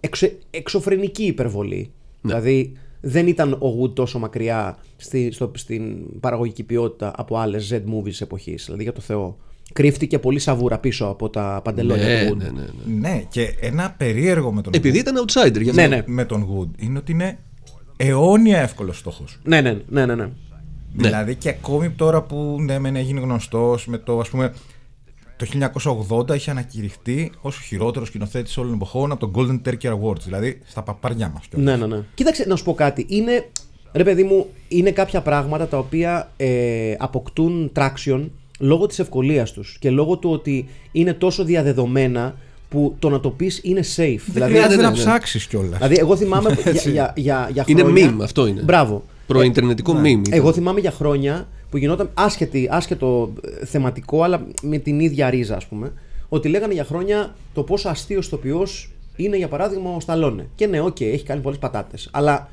[0.00, 7.12] εξω, εξωφρενική υπερβολή δηλαδή δεν ήταν ο Wood τόσο μακριά στη, στο, στην παραγωγική ποιότητα
[7.16, 9.36] από άλλες Z movies της εποχής δηλαδή για το Θεό
[9.72, 13.08] κρύφτηκε πολύ σαβούρα πίσω από τα παντελόνια Ναι, του Wood ναι, ναι, ναι.
[13.08, 15.62] Ναι, και ένα περίεργο με τον Επειδή Wood, ήταν outsider.
[15.62, 15.80] Γι αυτό.
[15.80, 16.02] Ναι, ναι.
[16.06, 17.38] με τον Wood είναι ότι είναι
[17.96, 19.38] αιώνια εύκολος στόχος.
[19.42, 20.28] ναι, ναι, ναι, ναι, ναι.
[20.92, 24.54] Δηλαδή και ακόμη τώρα που ναι, μεν έγινε γνωστός με το ας πούμε.
[25.36, 25.46] Το
[26.28, 30.20] 1980 είχε ανακηρυχθεί ως ο χειρότερος σκηνοθέτης όλων των εποχών από το Golden Turkey Awards.
[30.24, 31.44] Δηλαδή στα παπάρια μας.
[31.50, 32.02] Ναι, ναι, ναι.
[32.14, 33.06] Κοίταξε, να σου πω κάτι.
[33.08, 33.48] Είναι,
[33.92, 38.28] ρε παιδί μου, είναι κάποια πράγματα τα οποία ε, αποκτούν traction
[38.58, 42.34] λόγω της ευκολίας τους και λόγω του ότι είναι τόσο διαδεδομένα
[42.68, 44.20] που το να το πεις είναι safe.
[44.24, 45.02] Δεν δηλαδή, χρειάζεται ναι, να ναι, ναι.
[45.02, 45.76] ψάξεις κιόλας.
[45.76, 48.14] δηλαδή, εγώ θυμάμαι για, για, για, για Είναι χρόνια...
[48.16, 48.62] meme, αυτό είναι.
[48.62, 49.04] Μπράβο.
[49.26, 50.06] Προιντερνετικό meme.
[50.06, 50.24] ήταν.
[50.30, 55.56] Εγώ θυμάμαι για χρόνια που γινόταν άσχετη, άσχετο ε, θεματικό, αλλά με την ίδια ρίζα,
[55.56, 55.92] ας πούμε,
[56.28, 58.66] ότι λέγανε για χρόνια το πόσο αστείο ηθοποιό
[59.16, 60.48] είναι, για παράδειγμα, ο Σταλόνε.
[60.54, 62.08] Και ναι, οκ, έχει κάνει πολλές πατάτες.
[62.12, 62.48] Αλλά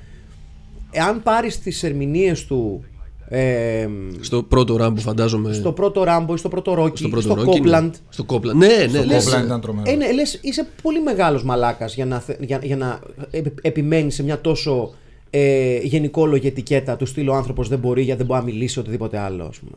[0.91, 2.83] εάν πάρεις τις ερμηνείες του
[3.29, 3.87] ε,
[4.19, 5.53] Στο πρώτο ράμπο φαντάζομαι.
[5.53, 7.51] στο πρώτο Ράμπο ή στο πρώτο Ρόκι, στο πρώτο στο Rocky, ναι.
[7.51, 7.93] Κόπλαντ.
[8.09, 8.53] Στο Copland.
[8.55, 9.91] Ναι, ναι, Το λες, Copland ε, ήταν τρομερό.
[9.91, 12.99] Ε, ναι, λες, είσαι πολύ μεγάλος μαλάκας για να, θε- για, για να
[13.31, 14.93] επι- επιμένεις σε μια τόσο
[15.29, 19.17] ε, γενικόλογη ετικέτα του στυλ ο άνθρωπος δεν μπορεί γιατί δεν μπορεί να μιλήσει οτιδήποτε
[19.17, 19.71] άλλο ας πούμε.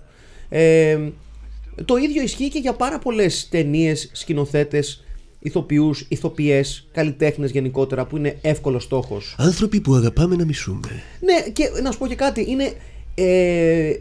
[0.48, 0.98] Ε,
[1.84, 5.04] το ίδιο ισχύει και για πάρα πολλές ταινίες, σκηνοθέτες,
[5.40, 9.34] ηθοποιούς, ηθοποιές, καλλιτέχνες γενικότερα που είναι εύκολος στόχος.
[9.38, 10.88] Άνθρωποι που αγαπάμε να μισούμε.
[11.20, 12.44] Ναι, και να σου πω και κάτι.
[12.50, 12.72] Είναι
[13.18, 13.92] ε,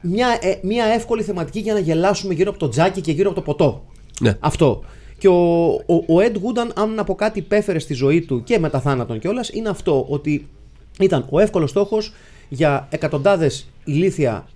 [0.00, 3.38] μια, ε, μια εύκολη θεματική για να γελάσουμε γύρω από το τζάκι και γύρω από
[3.38, 3.84] το ποτό.
[4.20, 4.36] Ναι.
[4.40, 4.82] Αυτό.
[5.18, 8.58] Και ο, ο, ο Ed Wood, αν, αν από κάτι υπέφερε στη ζωή του και
[8.58, 10.06] μετά θάνατον κιόλας, είναι αυτό.
[10.08, 10.48] Ότι
[11.00, 12.12] ήταν ο εύκολος στόχος
[12.48, 14.46] για εκατοντάδες ηλίθια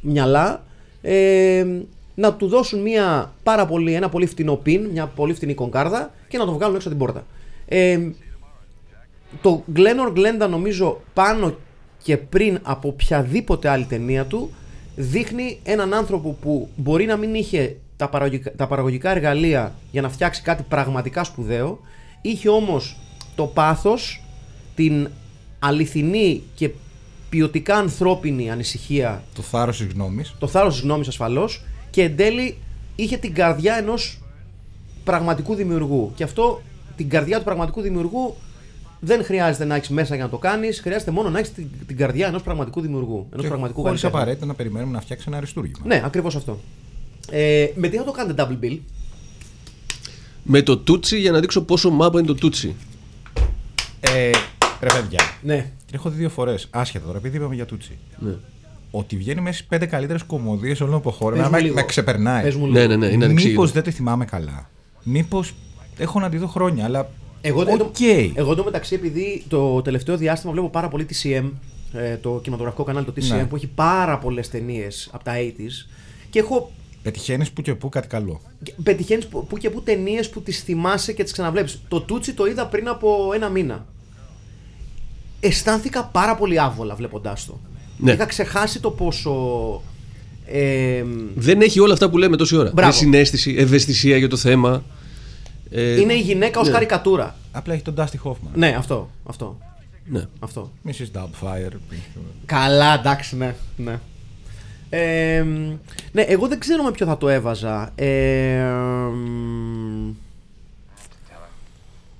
[0.00, 0.64] μυαλά
[1.02, 1.66] ε,
[2.14, 6.38] να του δώσουν μια πάρα πολύ, ένα πολύ φτηνό πιν, μια πολύ φτηνή κονκάρδα και
[6.38, 7.26] να το βγάλουν έξω από την πόρτα.
[7.68, 8.10] Ε,
[9.42, 11.54] το Glenor Glenda νομίζω πάνω
[12.02, 14.50] και πριν από οποιαδήποτε άλλη ταινία του
[14.96, 20.08] δείχνει έναν άνθρωπο που μπορεί να μην είχε τα παραγωγικά, τα παραγωγικά εργαλεία για να
[20.08, 21.78] φτιάξει κάτι πραγματικά σπουδαίο
[22.20, 22.96] είχε όμως
[23.34, 24.22] το πάθος
[24.74, 25.08] την
[25.58, 26.70] αληθινή και
[27.28, 30.34] ποιοτικά ανθρώπινη ανησυχία Το θάρρος της γνώμης.
[30.38, 32.58] το θάρρος της γνώμης ασφαλώς και εν τέλει
[32.96, 34.20] είχε την καρδιά ενός
[35.04, 36.62] πραγματικού δημιουργού και αυτό
[36.96, 38.34] την καρδιά του πραγματικού δημιουργού
[39.04, 41.96] δεν χρειάζεται να έχεις μέσα για να το κάνεις, χρειάζεται μόνο να έχεις την, την
[41.96, 43.26] καρδιά ενός πραγματικού δημιουργού.
[43.32, 44.16] Ενός πραγματικού Χωρίς καλλιτέχνη.
[44.22, 45.78] απαραίτητα να περιμένουμε να φτιάξει ένα αριστούργημα.
[45.86, 46.58] Ναι, ακριβώς αυτό.
[47.30, 48.78] Ε, με τι θα το κάνετε double bill;
[50.42, 52.74] Με το Tootsie για να δείξω πόσο μάπα είναι το Tootsie.
[54.00, 54.30] Ε,
[54.80, 55.70] ρε παιδιά, Ναι.
[55.92, 56.66] Έχω δει δύο φορές.
[56.70, 57.98] Άσχετα τώρα, επειδή είπαμε για Tootsie.
[58.18, 58.34] Ναι.
[58.90, 61.30] Ότι βγαίνει μέσα στις πέντε καλύτερες κωμωδίες όλων των εποχών.
[61.32, 61.74] Πες εμένα μου Με, λίγο.
[61.74, 62.42] με ξεπερνάει.
[62.42, 62.78] Πες μου λίγο.
[62.78, 63.66] Ναι, ναι, ναι, είναι Μήπως ανεξήγητο.
[63.66, 64.70] δεν τη θυμάμαι καλά.
[65.02, 65.54] Μήπως
[65.98, 67.08] έχω να τη δω χρόνια, αλλά.
[67.44, 67.66] Εγώ, Οκ.
[68.00, 71.50] εγώ, εγώ το μεταξύ, επειδή το τελευταίο διάστημα βλέπω πάρα πολύ TCM,
[71.92, 73.44] ε, το κινηματογραφικό κανάλι το TCM, Ναι.
[73.44, 75.88] που έχει πάρα πολλές ταινίες από τα 80s.
[76.30, 76.72] Και έχω
[77.02, 78.40] Πετυχαίνεις που και που κάτι καλό.
[78.82, 81.80] πετυχαίνεις που, που και που ταινίες που τις θυμάσαι και τις ξαναβλέπεις.
[81.88, 83.86] Το Τούτσι το είδα πριν από ένα μήνα.
[85.40, 87.60] Αισθάνθηκα πάρα πολύ άβολα βλέποντάς το.
[87.98, 88.12] Ναι.
[88.12, 89.32] Είχα ξεχάσει το πόσο.
[90.46, 92.70] Ε, Δεν έχει όλα αυτά που λέμε τόση ώρα.
[92.74, 92.90] Μπράβο.
[92.92, 94.84] Με συνέστηση, ευαισθησία για το θέμα.
[95.72, 96.70] Ε, είναι η γυναίκα ω ναι.
[96.70, 97.36] καρικατούρα.
[97.52, 98.50] Απλά έχει τον Dusty Hoffman.
[98.54, 99.10] Ναι, αυτό.
[99.24, 99.58] Αυτό.
[100.04, 100.22] Ναι.
[100.40, 100.70] αυτό.
[100.86, 101.18] Mrs.
[101.18, 101.72] Doubtfire.
[102.46, 103.54] Καλά, εντάξει, ναι.
[103.76, 103.98] ναι.
[104.90, 105.44] Ε,
[106.12, 107.92] ναι, εγώ δεν ξέρω με ποιο θα το έβαζα.
[107.94, 108.62] Ε,
[109.12, 110.10] μ,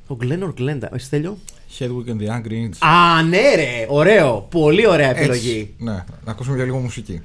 [0.07, 0.89] ο Γκλένορ Γκλέντα.
[0.95, 1.39] Εσύ Στέλιο;
[1.79, 2.79] Hedwig and the Angry Inch.
[2.79, 3.87] Α, ναι, ρε!
[3.89, 4.47] Ωραίο!
[4.51, 5.59] Πολύ ωραία επιλογή.
[5.61, 7.23] Έτσι, Ναι, να ακούσουμε για λίγο μουσική.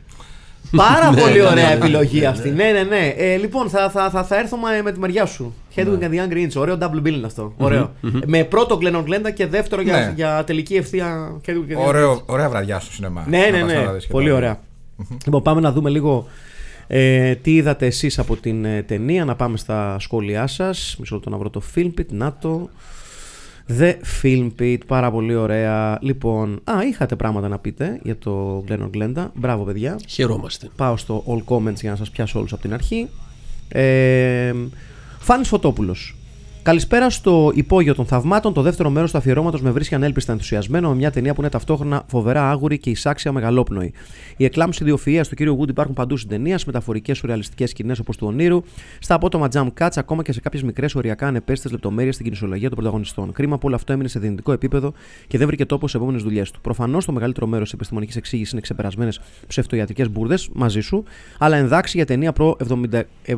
[0.76, 2.28] Πάρα Ναι, πολύ ναι, ωραία ναι, ναι, επιλογή ναι, ναι.
[2.28, 2.50] αυτή.
[2.50, 3.08] Ναι, ναι, ναι.
[3.18, 5.54] Ε, λοιπόν, θα, θα, θα, θα έρθω με, με τη μεριά σου.
[5.76, 6.56] Hedwig and the Angry Inch.
[6.56, 7.54] Ωραίο double bill είναι αυτό.
[7.58, 7.92] Ωραίο.
[8.26, 10.14] Με πρώτο Glennon Glenda και δεύτερο για, Ναι.
[10.16, 11.88] για τελική ευθεία Hedwig and the Angry Inch.
[11.88, 13.26] Ωραίο, ωραία βραδιά στο σινεμά.
[13.28, 13.94] Ναι, Να ναι, πας να τα ναι.
[13.94, 14.60] δεις και Πολύ τα ωραία.
[15.26, 16.28] Λοιπόν, πάμε να δούμε λίγο
[16.88, 19.26] ε, τι είδατε εσείς από την ε, ταινία.
[19.26, 20.96] Να πάμε στα σχόλιά σας.
[21.00, 22.06] Μισό λεπτό να βρω το Filmpit.
[22.10, 22.70] Να το.
[23.80, 24.78] The Filmpit.
[24.88, 25.98] Πάρα πολύ ωραία.
[26.02, 29.28] Λοιπόν, α, είχατε πράγματα να πείτε για το Glennon Glenda.
[29.34, 30.00] Μπράβο, παιδιά.
[30.08, 30.70] Χαιρόμαστε.
[30.76, 33.08] Πάω στο all comments για να σας πιάσω όλους από την αρχή.
[33.68, 34.54] Ε,
[35.20, 36.16] Φάνης Φωτόπουλος.
[36.68, 38.54] Καλησπέρα στο υπόγειο των θαυμάτων.
[38.54, 42.04] Το δεύτερο μέρος του αφιερώματος με βρίσκει ανέλπιστα ενθουσιασμένο με μια ταινία που είναι ταυτόχρονα
[42.08, 43.94] φοβερά άγουρη και εισάξια μεγαλόπνοη.
[44.38, 45.62] Οι εκλάμψει ιδιοφυα του κ.
[45.62, 48.62] Wood υπάρχουν παντού στην ταινία, σε μεταφορικές σουρεαλιστικές σκηνές όπως του Ονείρου,
[49.00, 52.78] στα απότομα jump cuts, ακόμα και σε κάποιες μικρές οριακά ανεπέστητε λεπτομέρειες στην κινησιολογία των
[52.78, 53.32] πρωταγωνιστών.
[53.32, 54.94] Κρίμα που όλο αυτό έμεινε σε δυνητικό επίπεδο
[55.28, 56.62] και δεν βρήκε τόπο σε επόμενες δουλειές του.
[56.62, 61.04] Προφανώς το μεγαλύτερο μέρος της επιστημονικής εξήγησης είναι ξεπερασμένες ψευτοιατρικέ μπουρδες μαζί σου,
[61.38, 63.38] αλλά ενδάξει για ταινία προ 70, 70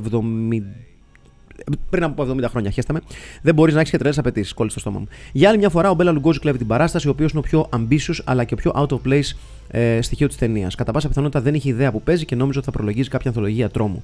[1.90, 3.02] πριν από 70 χρόνια, χέσταμε,
[3.42, 4.54] δεν μπορείς να έχεις και τρελές απαιτήσεις.
[4.54, 5.08] Κόλλησε στο στόμα μου.
[5.32, 7.70] Για άλλη μια φορά, ο Μπέλα Λουγκόζη κλέβει την παράσταση, ο οποίος είναι ο πιο
[7.76, 9.36] ambitious αλλά και ο πιο out of place
[9.72, 10.76] ε, στοιχείο της ταινίας.
[10.76, 13.70] Κατά πάσα πιθανότητα δεν είχε ιδέα που παίζει και νόμιζε ότι θα προλογίζει κάποια ανθολογία
[13.70, 14.04] τρόμου.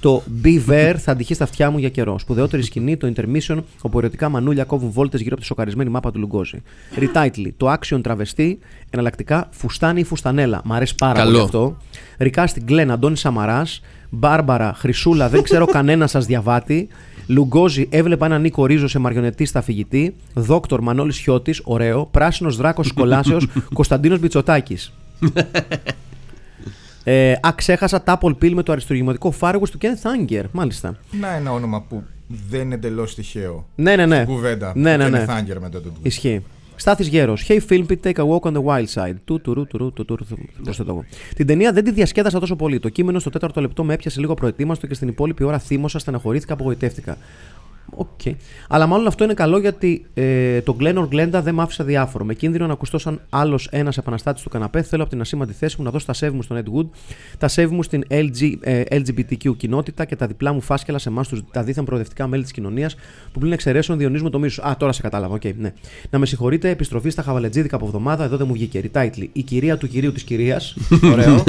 [0.00, 2.18] το Beaver θα αντυχεί στα αυτιά μου για καιρό.
[2.18, 6.18] Σπουδαιότερη σκηνή, το intermission, όπου ερωτικά μανούλια κόβουν βόλτες γύρω από τη σοκαρισμένη μάπα του
[6.18, 6.62] Λουγκόζη.
[6.98, 8.58] Retitle, το action τραβεστή,
[8.90, 10.60] εναλλακτικά φουστάνι ή φουστανέλα.
[10.64, 11.30] Μ' αρέσει πάρα Καλό.
[11.30, 11.76] πολύ αυτό.
[12.18, 13.80] Ρικά στην Γκλέν Αντώνη Σαμαράς.
[14.12, 16.88] Μπάρμπαρα, Χρυσούλα, δεν ξέρω κανένα σας διαβάτη.
[17.30, 20.14] Λουγκόζη, έβλεπα έναν Νίκο Ρίζο σε μαριονετή στα φυγητή.
[20.34, 22.06] Δόκτωρ Μανώλης Χιώτης, ωραίο.
[22.06, 24.76] Πράσινος Δράκος Κολάσεως, Κωνσταντίνος Μπιτσοτάκη.
[27.04, 30.44] ε, α, ξέχασα Τάπολ Πιλ με το αριστουργηματικό φάργο του Kenneth Anger.
[30.52, 30.96] Μάλιστα.
[31.20, 32.02] Να ένα όνομα που
[32.50, 33.66] δεν είναι εντελώς τυχαίο.
[33.74, 34.14] Ναι, ναι, ναι.
[34.14, 34.72] Στην κουβέντα.
[34.76, 35.24] Ναι, ναι, ναι.
[35.28, 35.92] Kenneth Anger με το του.
[36.02, 36.42] Ισχύει.
[36.80, 37.46] Στάθης Γέρος.
[37.48, 39.14] Hey Film Pit, take a walk on the wild side.
[39.24, 41.04] Του, τουρου, τουρου, του, τουρου, θα προσθέτω εγώ.
[41.34, 42.78] Την ταινία δεν τη διασκέδασα τόσο πολύ.
[42.78, 46.52] Το κείμενο στο τέταρτο λεπτό με έπιασε λίγο προετοίμαστο και στην υπόλοιπη ώρα θύμωσα, στεναχωρήθηκα,
[46.52, 47.16] απογοητεύτηκα.
[47.94, 48.20] Οκ.
[48.68, 52.24] Αλλά μάλλον αυτό είναι καλό γιατί ε, το Glen or Glenda δεν μ' άφησε αδιάφορο.
[52.24, 55.74] Με κίνδυνο να ακουστώ σαν άλλος ένας επαναστάτης του καναπέ, θέλω από την ασήμαντη θέση
[55.78, 56.88] μου να δώσω τα σέβη μου στον Ed Wood,
[57.38, 61.28] τα σέβη μου στην LG, ε, LGBTQ κοινότητα και τα διπλά μου φάσκελα σε εμάς
[61.52, 62.94] τα δίθεν προοδευτικά μέλη της κοινωνίας
[63.32, 64.62] που πλην εξαιρέσεων διονύζουμε το μίσο.
[64.62, 65.34] Α, τώρα σε κατάλαβα.
[65.34, 65.72] οκ, ναι.
[66.10, 68.80] Να με συγχωρείτε, επιστροφή στα χαβαλετζίδικα από εβδομάδα, εδώ δεν μου βγήκε.
[68.80, 69.30] Ριτάιτλι.
[69.32, 70.76] Η κυρία του κυρίου της κυρίας.
[71.12, 71.44] Ωραίο.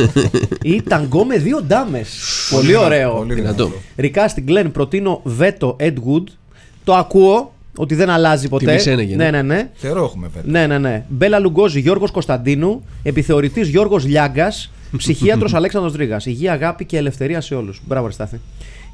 [0.63, 2.19] Ή ταγκό με δύο ντάμες.
[2.51, 3.11] Πολύ ωραίο.
[3.13, 3.65] Πολύ Δυνατό.
[3.65, 3.81] δυνατό.
[3.95, 6.23] Ρικά στην Glen προτείνω βέτο Ed Wood.
[6.91, 8.65] Το ακούω ότι δεν αλλάζει ποτέ.
[8.65, 9.41] Τιμή σένεγε, ναι, ναι.
[9.41, 9.69] ναι, ναι.
[9.79, 10.51] Καιρό έχουμε βέβαια.
[10.51, 11.05] Ναι, ναι, ναι.
[11.07, 12.83] Μπέλα Λουγκόζη, Γιώργος Κωνσταντίνου.
[13.03, 14.71] Επιθεωρητής Γιώργος Λιάγκας.
[14.97, 16.21] Ψυχίατρος Αλέξανδρος Ρίγα.
[16.23, 17.81] Υγεία, αγάπη και ελευθερία σε όλους.
[17.85, 18.39] Μπράβο, Ρεστάθη.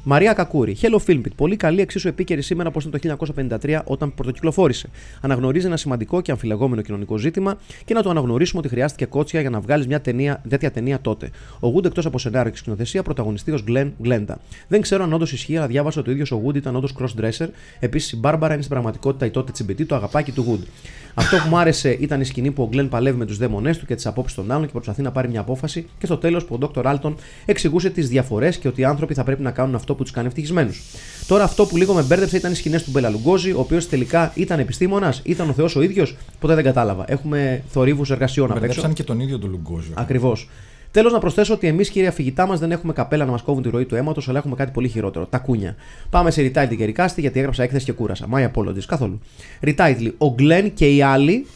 [0.02, 0.76] Μαρία Κακούρη.
[0.80, 1.34] Hello Filmpit.
[1.36, 3.26] Πολύ καλή, εξίσου επίκαιρη σήμερα όπω ήταν το
[3.62, 4.88] 1953 όταν πρωτοκυκλοφόρησε.
[5.20, 9.50] Αναγνωρίζει ένα σημαντικό και αμφιλεγόμενο κοινωνικό ζήτημα και να το αναγνωρίσουμε ότι χρειάστηκε κότσια για
[9.50, 11.30] να βγάλεις μια ταινία, τέτοια ταινία τότε.
[11.60, 14.34] Ο Wood εκτός από σενάριο και σκηνοθεσία πρωταγωνιστής ω Glenn Glenda.
[14.68, 17.48] Δεν ξέρω αν όντως ισχύει, αλλά διάβασα ότι ο ίδιος ο Wood ήταν όντως crossdresser.
[17.80, 20.66] Επίσης η Μπάρμπαρα είναι στην πραγματικότητα η τότε τσιμπητή, το αγαπάκι του Wood.
[21.14, 23.86] Αυτό που μου άρεσε ήταν η σκηνή που ο Glenn παλεύει με τους δαίμονές του
[23.86, 26.58] και τις απόψεις των άλλων και προσπαθεί να πάρει μια απόφαση και στο τέλος που
[26.62, 26.84] ο Dr.
[26.84, 30.12] Alton εξηγούσε τις διαφορές και ότι οι άνθρωποι θα πρέπει να κάνουν αυτό που τους
[30.12, 30.82] κάνει ευτυχισμένους.
[31.26, 34.32] Τώρα αυτό που λίγο με μπέρδεψε ήταν οι σκηνές του Μπέλα Λουγκόζη, ο οποίος τελικά
[34.34, 37.04] ήταν επιστήμονας, ήταν ο Θεός ο ίδιος, ποτέ δεν κατάλαβα.
[37.06, 38.66] Έχουμε θορύβους εργασιών απ' έξω.
[38.66, 39.90] Μπερδέψαν και τον ίδιο τον Λουγκόζο.
[39.94, 40.48] Ακριβώς.
[40.90, 43.68] Τέλος, να προσθέσω ότι εμείς, κύριε αφηγητά μας, δεν έχουμε καπέλα να μας κόβουν τη
[43.68, 45.26] ροή του αίματος, αλλά έχουμε κάτι πολύ χειρότερο.
[45.26, 45.76] Τα κούνια.
[46.10, 48.26] Πάμε σε retitle και ρικάστη, γιατί έγραψα έκθεση και κούρασα.
[48.34, 49.20] My apologies, καθόλου.
[49.66, 50.12] Retitle.
[50.18, 51.46] Ο Γκλέν και οι άλλοι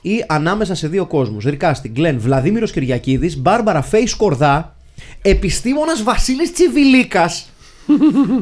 [0.00, 1.44] ή ανάμεσα σε δύο κόσμους.
[1.44, 1.88] Ρικάστη.
[1.88, 4.76] Γκλέν Βλαδίμηρος Κυριακίδης, Μπάρμπαρα Φέης Κορδά,
[5.22, 7.50] Επιστήμονας Βασίλης Τσιβιλίκας.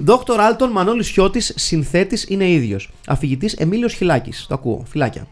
[0.04, 2.90] Δόκτωρ Άλτον Μανώλης Χιώτης, συνθέτης είναι ίδιος.
[3.06, 4.46] Αφηγητής Εμίλιος Χιλάκης.
[4.48, 4.84] Το ακούω.
[4.86, 5.26] Φυλάκια.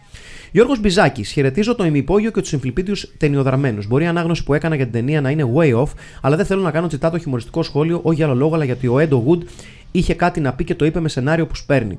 [0.53, 3.87] Γιώργος Μπιζάκης, χαιρετίζω το ημυπόγειο και τους συμφιλπίτιου ταινιοδραμένους.
[3.87, 5.89] Μπορεί η ανάγνωση που έκανα για την ταινία να είναι way off,
[6.21, 8.99] αλλά δεν θέλω να κάνω τσιτάτο χιουμοριστικό σχόλιο, όχι για άλλο λόγο, αλλά γιατί ο
[8.99, 9.43] Έντο Wood
[9.93, 11.99] είχε κάτι να πει και το είπε με σενάριο που σπέρνει.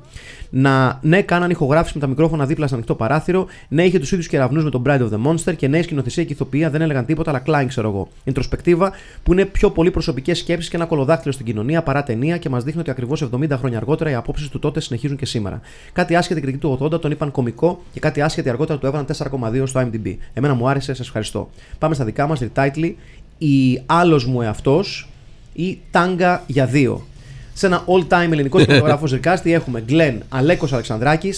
[0.50, 4.28] Να, ναι, κάναν ηχογράφηση με τα μικρόφωνα δίπλα στο ανοιχτό παράθυρο, ναι, είχε τους ίδιους
[4.28, 7.30] κεραυνούς με τον Bride of the Monster και ναι, σκηνοθεσία και ηθοποιία δεν έλεγαν τίποτα,
[7.30, 8.08] αλλά κλάιν, ξέρω εγώ.
[8.24, 8.92] Ιντροσπεκτίβα
[9.22, 12.64] που είναι πιο πολύ προσωπικές σκέψεις και ένα κολοδάχτυλο στην κοινωνία παρά ταινία και μας
[12.64, 15.60] δείχνει ότι ακριβώς 70 χρόνια αργότερα οι απόψεις του τότε συνεχίζουν και σήμερα.
[15.92, 19.62] Κάτι άσχετη κριτική του 80 τον είπαν κωμικό και κάτι άσχετη αργότερα του έβαλαν 4,2
[19.66, 20.16] στο IMDb.
[20.32, 21.50] Εμένα μου άρεσε, σας ευχαριστώ.
[21.78, 22.94] Πάμε στα δικά μας, retitle.
[23.38, 25.08] Η άλλος μου εαυτός
[25.52, 27.06] ή τάγκα για δύο.
[27.54, 31.34] Σε ένα all-time ελληνικό κινηματογράφο ζερκάστη έχουμε Γκλέν Αλέκο Αλεξανδράκη,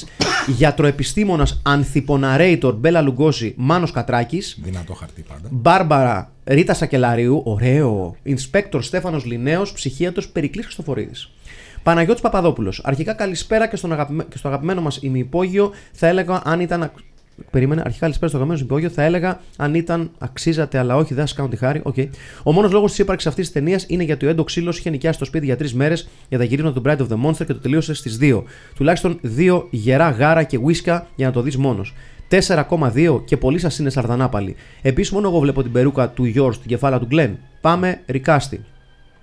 [0.46, 5.48] γιατροεπιστήμονας ανθιποναρέιτορ Μπέλα Λουγκόση Μάνος Κατράκης, Δυνατό χαρτί πάντα.
[5.50, 11.30] Μπάρμπαρα Ρίτα Σακελαρίου, ωραίο, Inspector Στέφανος Λινέος, ψυχίατρο Περικλής Χριστοφορίδης.
[11.82, 12.80] Παναγιώτης Παπαδόπουλος.
[12.84, 15.72] Αρχικά καλησπέρα και, στον αγαπημέ- και στο αγαπημένο μας ημιυπόγειο.
[15.92, 16.92] Θα έλεγα αν ήταν.
[17.50, 18.90] Περίμενε, αρχικά καλησπέρα στο αγαπημένο σου υπόγειο.
[18.90, 21.80] Θα έλεγα αν ήταν αξίζατε, αλλά όχι, δεν σας κάνω τη χάρη.
[21.82, 21.94] Οκ.
[22.42, 24.90] Ο μόνος λόγος της ύπαρξης αυτής της ταινίας είναι γιατί ο Εντ ο Ξύλο είχε
[24.90, 27.52] νοικιάσει το σπίτι για τρεις μέρες για τα γυρίσματα του Bride of the Monster και
[27.52, 28.42] το τελείωσε στις 2.
[28.74, 31.94] Τουλάχιστον δύο γερά γάρα και ουίσκα για να το δεις μόνος.
[32.28, 34.56] 4,2 και πολύ σας είναι σαρδανά πάλι.
[34.82, 37.38] Επίσης, μόνο εγώ βλέπω την περούκα του Γιώργου στην κεφάλα του Γκλέν.
[37.60, 38.64] Πάμε, ρικάστη.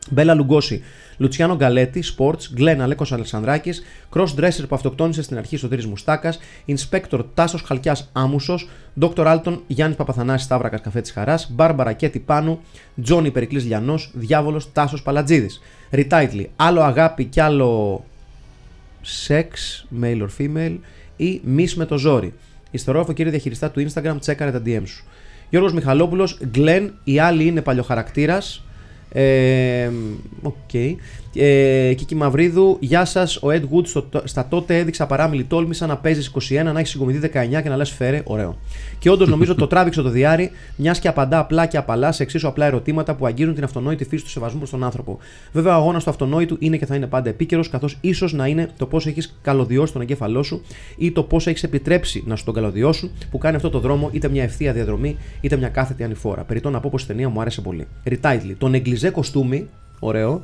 [0.09, 0.83] Μπέλα Λουγκόση,
[1.17, 3.83] Λουτσιάνο Γκαλέτη, Sports, Γκλέν Αλέκος Αλεξανδράκης,
[4.13, 8.69] Cross Dresser που αυτοκτόνησε στην αρχή Σωτήρης Μουστάκας, Inspector Τάσος Χαλκιάς Άμουσος,
[9.01, 9.23] Dr.
[9.25, 12.59] Άλτον Γιάννης Παπαθανάσης Σταύρακας Καφέ τη Χαράς, Μπάρμπαρα Κέτη Πάνου,
[13.03, 15.61] Τζόνι Περικλής Λιανός, Διάβολος Τάσος Παλατζίδης.
[15.91, 18.03] Retitle, άλλο αγάπη κι άλλο
[19.01, 20.77] σεξ, male or female,
[21.15, 22.33] ή miss με το ζόρι.
[22.71, 25.05] Υστερόγραφο κύριε διαχειριστά του Instagram, τσέκαρε τα DM σου.
[25.49, 28.63] Γιώργος Μιχαλόπουλος, Glen, η άλλη είναι παλιοχαρακτήρας.
[29.13, 29.89] Ε,
[30.41, 30.71] Οκ.
[31.35, 33.35] Ε, Κίκη Μαυρίδου, γεια σας.
[33.35, 36.89] Ο Ed Wood στο, στα τότε έδειξε απαράμιλη τόλμη σαν να παίζεις 21, να έχεις
[36.89, 38.57] συγκομίσει 19 και να λες φέρε, ωραίο.
[38.99, 42.47] Και όντως νομίζω το τράβηξε το διάρρη, μιας και απαντά απλά και απαλά σε εξίσου
[42.47, 45.17] απλά ερωτήματα που αγγίζουν την αυτονόητη φύση του σεβασμού προς τον άνθρωπο.
[45.51, 48.69] Βέβαια, ο αγώνας του αυτονόητου είναι και θα είναι πάντα επίκαιρος, καθώς ίσως να είναι
[48.77, 50.61] το πώς έχεις καλωδιώσει τον εγκέφαλό σου
[50.97, 54.29] ή το πώς έχεις επιτρέψει να σου τον καλωδιώσουν, που κάνει αυτό το δρόμο είτε
[54.29, 56.43] μια ευθεία διαδρομή είτε μια κάθετη ανηφόρα.
[56.43, 57.87] Περιτώ να πω πως η ταινία μου άρεσε πολύ.
[58.09, 58.55] Retitle.
[58.57, 59.67] Τον εγκλιζέ κοστούμι,
[59.99, 60.43] ωραίο,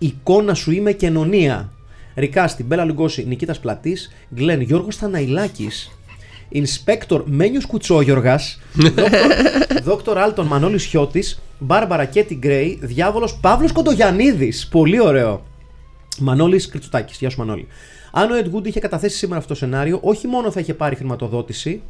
[0.00, 1.72] εικόνα σου είμαι κοινωνία.
[2.14, 5.90] Ρικάστη, Μπέλα Λουγκώση, Νικήτας Πλατής, Γκλέν Γιώργος Θαναϊλάκης,
[6.48, 8.60] Ινσπέκτορ Μένιος Κουτσόγιοργας,
[9.82, 14.52] Δόκτωρ Άλτον Μανώλης Χιώτης, Μπάρμπαρα Κέτι Γκρέι, Διάβολος Παύλος Κοντογιανίδη.
[14.70, 15.42] Πολύ ωραίο.
[16.18, 17.14] Μανώλης Κριτσουτάκη.
[17.18, 17.66] Γεια σου, Μανώλη.
[18.12, 20.96] Αν ο Ed Wood είχε καταθέσει σήμερα αυτό το σενάριο, όχι μόνο θα είχε πάρει
[20.96, 21.82] χρηματοδότηση,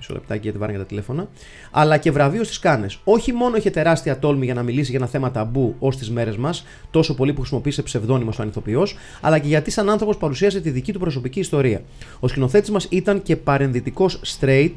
[0.00, 1.28] μισό λεπτάκι γιατί βάρανε για τα τηλέφωνα,
[1.70, 2.98] αλλά και βραβείο στις κάνες.
[3.04, 6.36] Όχι μόνο είχε τεράστια τόλμη για να μιλήσει για ένα θέμα ταμπού ως τις μέρες
[6.36, 8.86] μας, τόσο πολύ που χρησιμοποίησε ψευδόνυμο σαν ηθοποιό,
[9.20, 11.82] αλλά και γιατί σαν άνθρωπος παρουσίασε τη δική του προσωπική ιστορία.
[12.20, 14.72] Ο σκηνοθέτης μας ήταν και παρενδυτικός straight,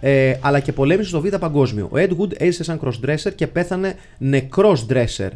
[0.00, 1.88] ε, αλλά και πολέμησε στο Β' Παγκόσμιο.
[1.92, 5.30] Ο Ed Wood έζησε σαν crossdresser και πέθανε νεκρός dresser.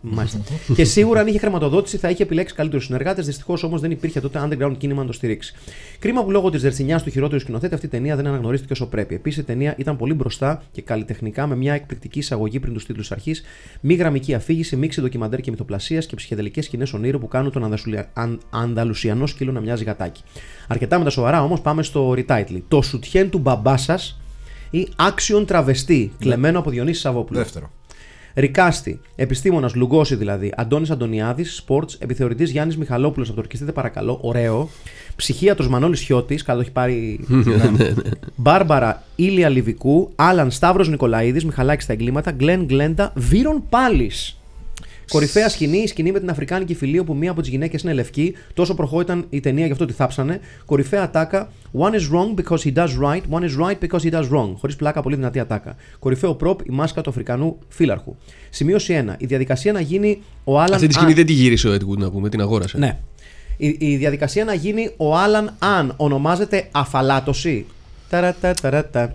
[0.00, 0.38] Μάλιστα.
[0.74, 3.26] και σίγουρα αν είχε χρηματοδότηση θα είχε επιλέξει καλύτερους συνεργάτες.
[3.26, 5.54] Δυστυχώς όμως δεν υπήρχε τότε underground κίνημα να το στηρίξει.
[5.98, 9.14] Κρίμα που λόγω της δερσινιάς του χειρότερου σκηνοθέτη αυτή η ταινία δεν αναγνωρίστηκε όσο πρέπει.
[9.14, 13.12] Επίσης η ταινία ήταν πολύ μπροστά και καλλιτεχνικά με μια εκπληκτική εισαγωγή πριν τους τίτλους
[13.12, 13.42] αρχής,
[13.80, 18.10] μη γραμμική αφήγηση, μίξη ντοκιμαντέρ και μυθοπλασίας και ψυχεδελικές σκηνές ονείρου που κάνουν τον Ανδασουλια-
[18.12, 20.22] αν- Ανδαλουσιανό σκύλο να μοιάζει γατάκι.
[20.68, 22.60] Αρκετά με τα σοβαρά όμως πάμε στο retitle.
[22.68, 24.20] Το σουτιέν του μπαμπά σας
[24.70, 27.38] ή Action Τραβεστή, κλεμμένο από Διονύσης Σαββόπουλο.
[27.38, 27.70] Δεύτερο.
[28.34, 34.68] Ρικάστη, επιστήμονας, Λουγκώση δηλαδή, Αντώνης Αντωνιάδης, Sports, επιθεωρητής Γιάννης Μιχαλόπουλος από το Ορκιστείτε Παρακαλώ, ωραίο.
[35.16, 37.20] Ψυχίατρος Μανώλης Χιώτης, καλά το έχει πάρει.
[37.28, 37.94] Ναι.
[38.36, 44.10] Μπάρμπαρα Ήλια Λιβικού, Άλαν Σταύρος Νικολαίδης, Μιχαλάκης στα εγκλήματα, Γκλέν Γκλέντα, Βύρον Πάλι.
[45.08, 48.34] Κορυφαία σκηνή, η σκηνή με την Αφρικάνικη φυλή όπου μία από τις γυναίκες είναι λευκή.
[48.54, 50.40] Τόσο προχώ ήταν η ταινία γι' αυτό τη θάψανε.
[50.64, 51.52] Κορυφαία ατάκα.
[51.78, 54.54] One is wrong because he does right, one is right because he does wrong.
[54.58, 55.76] Χωρίς πλάκα, πολύ δυνατή ατάκα.
[55.98, 58.16] Κορυφαίο προπ, η μάσκα του Αφρικανού φύλαρχου.
[58.50, 59.14] Σημείωση 1.
[59.18, 60.74] Η διαδικασία να γίνει ο Άλαν.
[60.74, 62.78] Αυτή τη σκηνή δεν τη γύρισε ο Ed Wood να πούμε, την αγόρασε.
[62.78, 62.98] Ναι.
[63.56, 67.66] Η, η διαδικασία να γίνει ο Άλαν Αν ονομάζεται αφαλάτωση.
[68.08, 69.14] Ταρατα, ταρατα.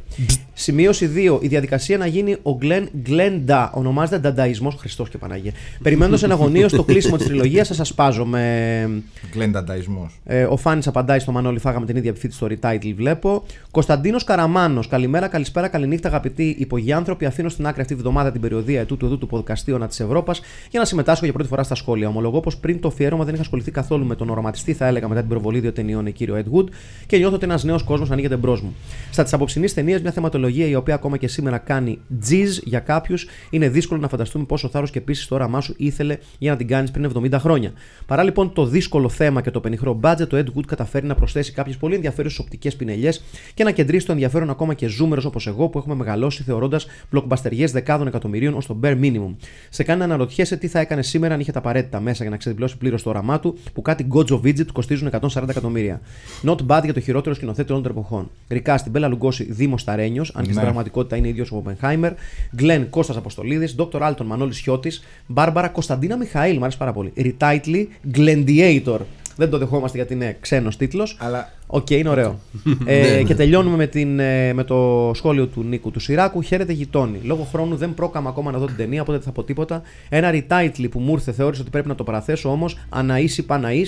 [0.53, 1.39] Σημείωση 2.
[1.41, 3.71] Η διαδικασία να γίνει ο Γκλεν Γκλέντα.
[3.73, 4.75] Ονομάζεται Ντανταϊσμός.
[4.75, 5.51] Χριστός και Παναγία.
[5.81, 9.03] Περιμένοντας ένα γωνίο στο κλείσιμο της τριλογίας, σας ασπάζω με.
[9.31, 10.11] Γκλεντανταϊσμό.
[10.25, 13.43] Ε, ο Φάνης απαντάει στο Μανώλη, φάγαμε την ίδια επιθύτη στο retitle, βλέπω.
[13.71, 17.25] Κωνσταντίνος Καραμάνος, καλημέρα, καλησπέρα, καληνύχτα, αγαπητοί υπογειάνθρωποι.
[17.25, 20.31] Αφήνω στην άκρη αυτή τη βδομάδα την περιοδία ετούτου εδώ του Ποδκαστίωνα της Ευρώπη
[20.69, 22.07] για να συμμετάσχω για πρώτη φορά στα σχόλια.
[22.07, 25.19] Ομολογώ πως πριν το αφιέρωμα δεν είχα ασχοληθεί καθόλου με τον οραματιστή, θα έλεγα μετά
[25.19, 26.65] την προβολή δύο ταινιών, ε, κύριο Ed Wood,
[27.05, 28.73] και νιώθω ότι ένας νέος κόσμος ανοίγεται μπρος μου.
[29.11, 32.79] Στα της απόψινή ταινίας, μια θεματολογία τεχνολογία η οποία ακόμα και σήμερα κάνει τζιζ για
[32.79, 36.57] κάποιους, είναι δύσκολο να φανταστούμε πόσο θάρρος και επίση το όραμά σου ήθελε για να
[36.57, 37.71] την κάνεις πριν 70 χρόνια.
[38.05, 41.51] Παρά λοιπόν το δύσκολο θέμα και το πενιχρό budget, το Ed Wood καταφέρει να προσθέσει
[41.51, 43.23] κάποιες πολύ ενδιαφέρουσες οπτικές πινελιές
[43.53, 47.67] και να κεντρήσει το ενδιαφέρον ακόμα και ζούμερος όπως εγώ που έχουμε μεγαλώσει θεωρώντας blockbusteριέ
[47.71, 49.35] δεκάδων εκατομμυρίων ως το bare minimum.
[49.69, 52.37] Σε κάνει να αναρωτιέσαι τι θα έκανε σήμερα αν είχε τα απαραίτητα μέσα για να
[52.37, 56.01] ξεδιπλώσει πλήρως το όραμά του που κάτι Gods of Widget κοστίζουν 140 εκατομμύρια.
[56.43, 58.29] Not bad για το χειρότερο σκηνοθέτη όλων των εποχών.
[58.47, 60.61] Ρικά στην Μπέλα Λουγκώση Δήμος Ταρένιος, αν και στην Ναι.
[60.63, 62.11] πραγματικότητα είναι ίδιος ο Οπενχάιμερ.
[62.55, 63.99] Γκλέν Κώστας Αποστολίδης, Dr.
[64.01, 67.13] Άλτον Μανώλης Χιώτης, Μπάρμπαρα Κωνσταντίνα Μιχαήλ, μου αρέσει πάρα πολύ.
[67.17, 68.99] Retitley Glendiator.
[69.35, 71.17] Δεν το δεχόμαστε γιατί είναι ξένος τίτλος.
[71.19, 72.39] Αλλά Οκ, είναι ωραίο.
[72.85, 76.41] ε, και τελειώνουμε με, την, ε, με το σχόλιο του Νίκου του Σιράκου.
[76.41, 77.19] Χαίρετε γειτόνοι.
[77.23, 79.81] Λόγω χρόνου δεν πρόκαμα ακόμα να δω την ταινία, οπότε δεν θα πω τίποτα.
[80.09, 82.77] Ένα retitle που μου ήρθε θεώρησα ότι πρέπει να το παραθέσω όμως.
[82.89, 83.85] Ανναή ή Παναή.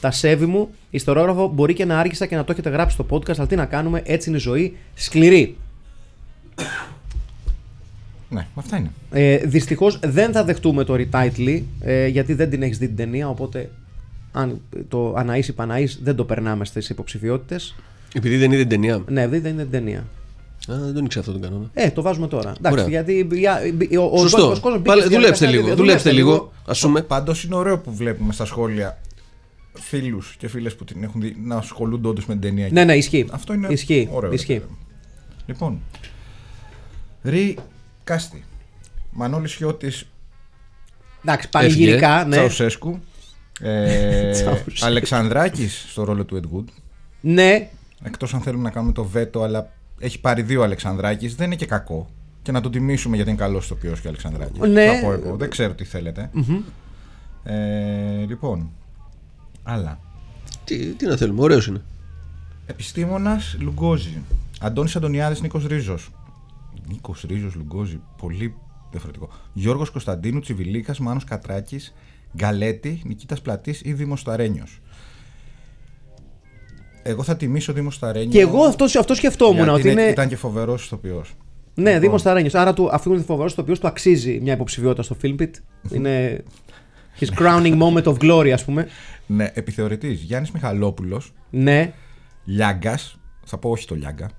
[0.00, 0.68] Τα σέβη μου.
[0.90, 3.64] Υστερόγραφο μπορεί και να άργησα και να το έχετε γράψει στο podcast, αλλά τι να
[3.66, 4.76] κάνουμε, έτσι είναι η ζωή.
[4.94, 5.56] Σκληρή.
[8.28, 8.90] ναι, αυτά είναι.
[9.10, 13.28] Ε, Δυστυχώς δεν θα δεχτούμε το retitle ε, γιατί δεν την έχεις δει την ταινία.
[13.28, 13.70] Οπότε
[14.32, 17.74] αν το Αναή ή Παναή δεν το περνάμε στις υποψηφιότητες.
[18.14, 19.02] Επειδή δεν είδε την ταινία.
[19.08, 19.98] Ναι, δεν είναι την ταινία.
[20.72, 21.70] Α, δεν τον ήξερα αυτό τον κανόνα.
[21.74, 22.52] Ε, το βάζουμε τώρα.
[22.58, 22.88] Εντάξει, Ωραία.
[23.02, 23.26] γιατί
[23.96, 24.36] ο, ο, ο Σωστό.
[24.38, 25.76] υπόλοιπος κόσμος μπήκε Πάλι- στη δουλέψτε διαδικασία, λίγο.
[25.76, 26.52] δουλεύτε Δουλέψτε λίγο.
[26.66, 27.02] Α πούμε.
[27.02, 28.98] Πάντως είναι ωραίο που βλέπουμε στα σχόλια
[29.80, 32.68] φίλους και φίλες που την έχουν δει να ασχολούνται όντως με την ταινία.
[32.70, 33.26] Ναι, ναι, ισχύει.
[33.30, 34.08] Αυτό είναι ισχύει.
[34.12, 34.32] ωραίο.
[34.32, 34.62] ισχύει.
[35.46, 35.80] Λοιπόν,
[37.22, 37.58] Ρι
[38.04, 38.44] Κάστη.
[39.10, 40.06] Μανώλης Χιώτης
[41.24, 42.36] Εντάξει, πανηγυρικά, ναι.
[42.36, 42.98] Τσαουσέσκου.
[43.60, 44.86] Ε, Τσαουσέσκου.
[44.86, 46.64] Αλεξανδράκης στο ρόλο του Ed Wood.
[47.20, 47.68] Ναι,
[48.02, 51.34] Εκτός αν θέλουμε να κάνουμε το βέτο, αλλά έχει πάρει δύο Αλεξανδράκης.
[51.34, 52.10] Δεν είναι και κακό.
[52.42, 54.60] Και να τον τιμήσουμε γιατί είναι καλός ηθοποιός και ο Αλεξανδράκης.
[54.68, 54.86] Ναι.
[54.86, 55.36] Θα πω εγώ.
[55.36, 56.30] Δεν ξέρω τι θέλετε.
[57.44, 58.70] Ε, λοιπόν,
[59.68, 59.98] άλλα.
[60.64, 61.82] Τι, τι να θέλουμε, ωραίος είναι.
[62.66, 64.22] Επιστήμονας Λουγκόζη.
[64.60, 66.10] Αντώνης Αντωνιάδης, Νίκος Ρίζος.
[66.88, 68.00] Νίκος Ρίζος, Λουγκόζη.
[68.16, 68.54] Πολύ
[68.90, 69.28] διαφορετικό.
[69.52, 71.94] Γιώργος Κωνσταντίνου, Τσιβιλίκας, Μάνος Κατράκης,
[72.36, 74.80] Γκαλέτη, Νικήτας Πλατής ή Δήμος Σταρένιος.
[77.02, 78.30] Εγώ θα τιμήσω Δήμος Σταρένιο.
[78.30, 79.54] και εγώ αυτό, αυτό σκεφτόμουν.
[79.56, 80.10] γιατί Ότι είναι- είναι...
[80.10, 81.34] ήταν και φοβερός ηθοποιός.
[81.74, 82.50] Ναι, Δήμος Ταράνιο.
[82.54, 85.50] Άρα του, αφού είναι φοβερός, το οποίο του αξίζει μια υποψηφιότητα στο Filmpit.
[85.94, 86.44] είναι.
[87.20, 88.88] His crowning moment of glory, ας πούμε.
[89.26, 91.92] Ναι, επιθεωρητής Γιάννης Μιχαλόπουλος, Ναι,
[92.44, 93.18] Λιάγκας.
[93.44, 94.30] Θα πω όχι το Λιάγκα.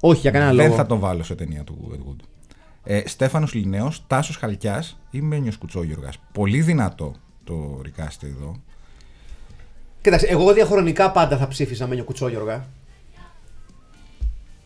[0.00, 0.76] όχι για κανένα Δεν λόγο.
[0.76, 2.24] θα τον βάλω σε ταινία του Ed Wood.
[2.84, 6.18] Ε, Στέφανος Λινέος, Τάσος Χαλκιάς ή Μένιος Κουτσόγιοργας.
[6.32, 7.14] Πολύ δυνατό
[7.44, 8.56] το ρικάστη εδώ.
[10.00, 12.66] Κοίταξε, εγώ διαχρονικά πάντα θα ψήφιζα Μένιο Κουτσόγιοργα.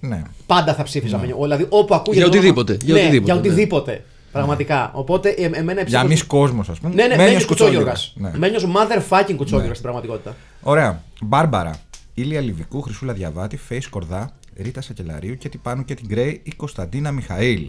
[0.01, 0.23] Ναι.
[0.47, 1.37] Πάντα θα ψήφιζα Μένιο.
[1.43, 2.23] Δηλαδή, όπου ακούγεται.
[2.25, 3.49] Για το όνομα- οτιδήποτε, για ναι, οτιδήποτε, Για ναι.
[3.49, 4.05] οτιδήποτε.
[4.33, 4.91] Πραγματικά.
[4.95, 6.95] Οπότε, ε, εμένα η Για ψήφος- μη κόσμος, ας πούμε.
[6.95, 7.91] Ναι, ναι, Μένιος Μένιος Κουτσόγιοργα.
[7.91, 8.33] Κουτσόγιοργας.
[8.33, 8.39] Ναι.
[8.39, 9.75] Μένιος motherfucking Κουτσόγιοργα Ναι.
[9.75, 10.37] στην πραγματικότητα.
[10.63, 11.03] Ωραία.
[11.23, 11.81] Μπάρμπαρα.
[12.15, 17.11] Ήλια Λιβικού, Χρυσούλα Διαβάτη, Φέη Κορδά, Ρίτα Σακελαρίου και Τιπάνου και την Γκρέι ή Κωνσταντίνα
[17.13, 17.69] Μιχαήλ.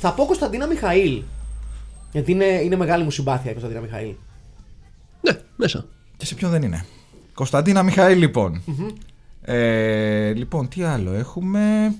[0.00, 1.22] Θα πω Κωνσταντίνα Μιχαήλ.
[2.12, 4.14] Γιατί είναι, είναι μεγάλη μου συμπάθεια η Κωνσταντίνα Μιχαήλ.
[5.20, 5.84] Ναι, μέσα.
[6.16, 6.84] Και σε ποιον δεν είναι.
[7.34, 8.62] Κωνσταντίνα Μιχαήλ, λοιπόν.
[9.42, 11.94] Ε, λοιπόν, τι άλλο έχουμε;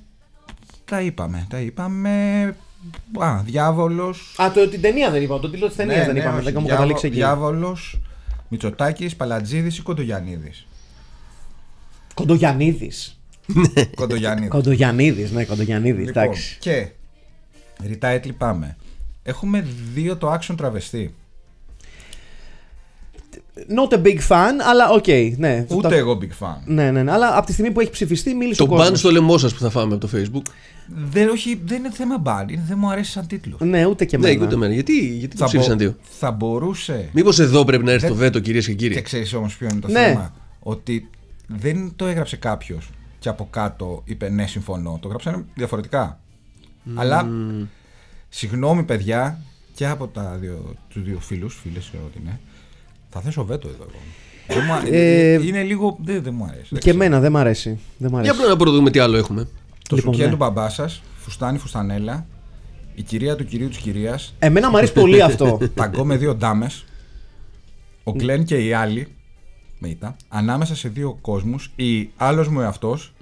[0.84, 1.46] Τα είπαμε.
[1.50, 2.56] Τα είπαμε.
[3.18, 4.34] Α, διάβολος.
[4.42, 5.40] Α, το, την ταινία δεν είπαμε.
[5.40, 6.40] Το τίτλο της ταινίας δεν είπαμε.
[6.40, 7.14] Δεν έχουμε καταλήξει εκεί.
[7.16, 8.00] Διάβολος,
[8.48, 10.66] Μητσοτάκης, Παλατζίδης ή Κοντογιαννίδης.
[12.14, 13.20] Κοντογιαννίδης.
[13.94, 14.50] Κοντογιαννίδης.
[14.50, 16.04] Κοντογιαννίδης, ναι, Κοντογιαννίδη.
[16.04, 16.56] Λοιπόν, εντάξει.
[16.60, 16.88] και
[17.82, 18.76] retitle πάμε.
[19.22, 21.14] Έχουμε δύο το action τραβεστί.
[23.76, 25.06] Not a big fan, αλλά οκ,
[25.36, 25.66] ναι.
[25.68, 26.56] Ούτε Τα- εγώ big fan.
[26.64, 28.86] Ναι, ναι, ναι, αλλά από τη στιγμή που έχει ψηφιστεί, μίλησε Το ο κόσμος.
[28.88, 30.42] μπαν στο λαιμό σας που θα φάμε από το Facebook.
[31.10, 33.56] Δεν, όχι, δεν είναι θέμα μπαν, είναι- δεν μου αρέσει σαν τίτλο.
[33.60, 34.44] Ναι, ούτε και Ναι, εμένα.
[34.44, 34.72] ούτε εμένα.
[34.74, 35.96] Γιατί, γιατί το Θα, ψήφισαν μπο- δύο.
[36.18, 37.08] θα μπορούσε.
[37.12, 39.02] Μήπως εδώ πρέπει να έρθει Δεν- το βέτο, κυρίες και Και κύριοι.
[39.02, 40.00] ξέρεις όμως ποιο είναι το Ναι.
[40.00, 40.34] θέμα.
[40.60, 41.10] Ότι
[41.46, 44.98] δεν το έγραψε κάποιος και από κάτω είπε ναι, συμφωνώ.
[45.02, 46.20] Το γράψανε διαφορετικά.
[46.94, 47.28] Αλλά
[48.28, 49.38] συγγνώμη, παιδιά,
[49.74, 52.40] και από τα δύο, τους δύο φίλους, φίλες ξέρω ότι είναι,
[53.10, 53.98] θα θέσω βέτο εδώ εγώ.
[54.60, 55.98] Δεν μου α- Ε, είναι λίγο.
[56.04, 56.60] Δεν, δεν μου αρέσει.
[56.70, 56.94] δεν Και ξέρω.
[57.04, 57.78] εμένα δεν μ' αρέσει.
[57.98, 58.30] Δεν μ' Για αρέσει.
[58.36, 59.48] απλά να πρώτο δούμε τι άλλο έχουμε.
[59.88, 60.30] Το Λοιπόν, σουκέ ναι.
[60.30, 62.26] του μπαμπά σας, φουστάνι φουστανέλα,
[62.94, 65.58] η κυρία του κυρίου της κυρίας, Εμένα μου αρέσει πολύ αυτό.
[65.74, 66.84] ταγκό με δύο ντάμες,
[68.04, 69.08] ο Γκλέν και οι άλλοι,
[69.78, 73.12] με ήττα, ανάμεσα σε δύο κόσμους, ή άλλος μου εαυτός,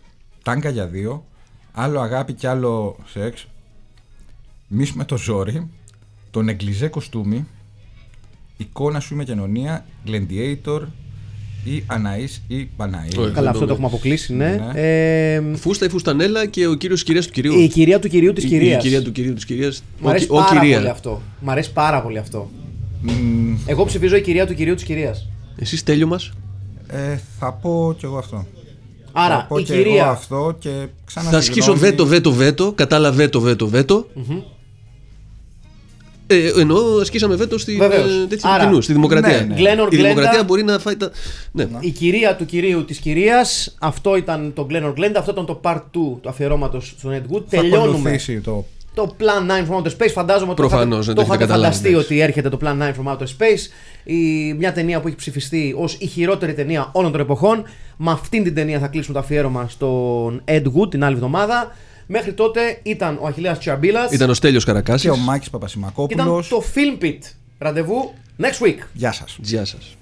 [0.43, 1.25] τάγκα για δύο,
[1.73, 3.47] άλλο αγάπη και άλλο σεξ,
[4.69, 5.71] μίσ με το ζόρι,
[6.31, 7.47] το νεγκλιζέ κοστούμι,
[8.57, 10.83] εικόνα σου με κοινωνία, Gladiator
[11.67, 13.09] ή Αναής ή Παναή.
[13.19, 13.33] Ωραία.
[13.33, 14.61] Καλά, αυτό το το έχουμε αποκλείσει, ναι.
[14.73, 14.81] Ναι.
[14.81, 17.59] Ε, Φούστα ή φουστανέλα και ο κύριος κυρίας του κυρίου.
[17.61, 18.77] η κυρία του κυρίου της Η- κυρία.
[18.77, 19.83] Η κυρίας του κυρίου της κυρίας.
[20.01, 20.77] Μ' αρέσει Ο, ο πάρα κυρία.
[20.77, 21.23] πολύ αυτό.
[21.41, 22.51] Μ' αρέσει πάρα πολύ αυτό.
[23.03, 25.29] Μμμ, Εγώ ψηφίζω η κυρία του κυρίου της κυρίας.
[25.59, 26.33] Εσείς τέλειο μας.
[26.89, 28.47] ε, θα πω κι εγώ αυτό.
[29.13, 30.71] Άρα, θα πω η και κυρία- εγώ αυτό και
[31.05, 31.81] ξανά Θα ασκήσω συγγνώμη.
[31.91, 32.73] βέτο, βέτο, βέτο.
[32.73, 34.07] Κατάλα βέτο, βέτο, βέτο.
[36.27, 38.11] Ε, εννοώ ασκήσαμε βέτο στη, Βεβαίως.
[38.23, 39.41] ε, τέτοιου Άρα, κοινούς, στη δημοκρατία.
[39.41, 39.55] ναι, ναι.
[39.55, 41.11] Glenor Η δημοκρατία Glenda- μπορεί να φάει τα.
[41.53, 41.67] Ναι.
[41.81, 43.75] Η κυρία του κυρίου της κυρίας.
[43.81, 45.15] Αυτό ήταν το Glenor Glenda.
[45.19, 45.81] Αυτό ήταν το part 2
[46.21, 47.43] του αφιερώματος στον Ed Wood.
[47.49, 48.65] Θα Τελειώνουμε ακολουθήσει το
[48.95, 50.11] το Plan 9 from Outer Space.
[50.13, 52.13] Φαντάζομαι ότι το Προφανώς, είχατε- δεν το το έχετε είχατε καταλάβει, φανταστεί εντάξει.
[52.13, 53.71] ότι έρχεται το Plan 9 from Outer Space.
[54.05, 57.65] Η, μια ταινία που έχει ψηφιστεί ως η χειρότερη ταινία όλων των εποχών.
[57.97, 61.77] Με αυτήν την ταινία θα κλείσουμε το αφιέρωμα στον Ed Wood την άλλη εβδομάδα.
[62.07, 65.03] Μέχρι τότε ήταν ο Αχιλέας Τσιαμπίλας Ήταν ο Στέλιος Καρακάσης.
[65.03, 66.49] και ο Μάκης και ήταν Παπασημακόπουλος.
[66.49, 67.19] το Film Pit.
[67.59, 68.79] Ραντεβού next week.
[68.93, 69.39] Γεια σας.
[69.43, 69.97] Γεια σας.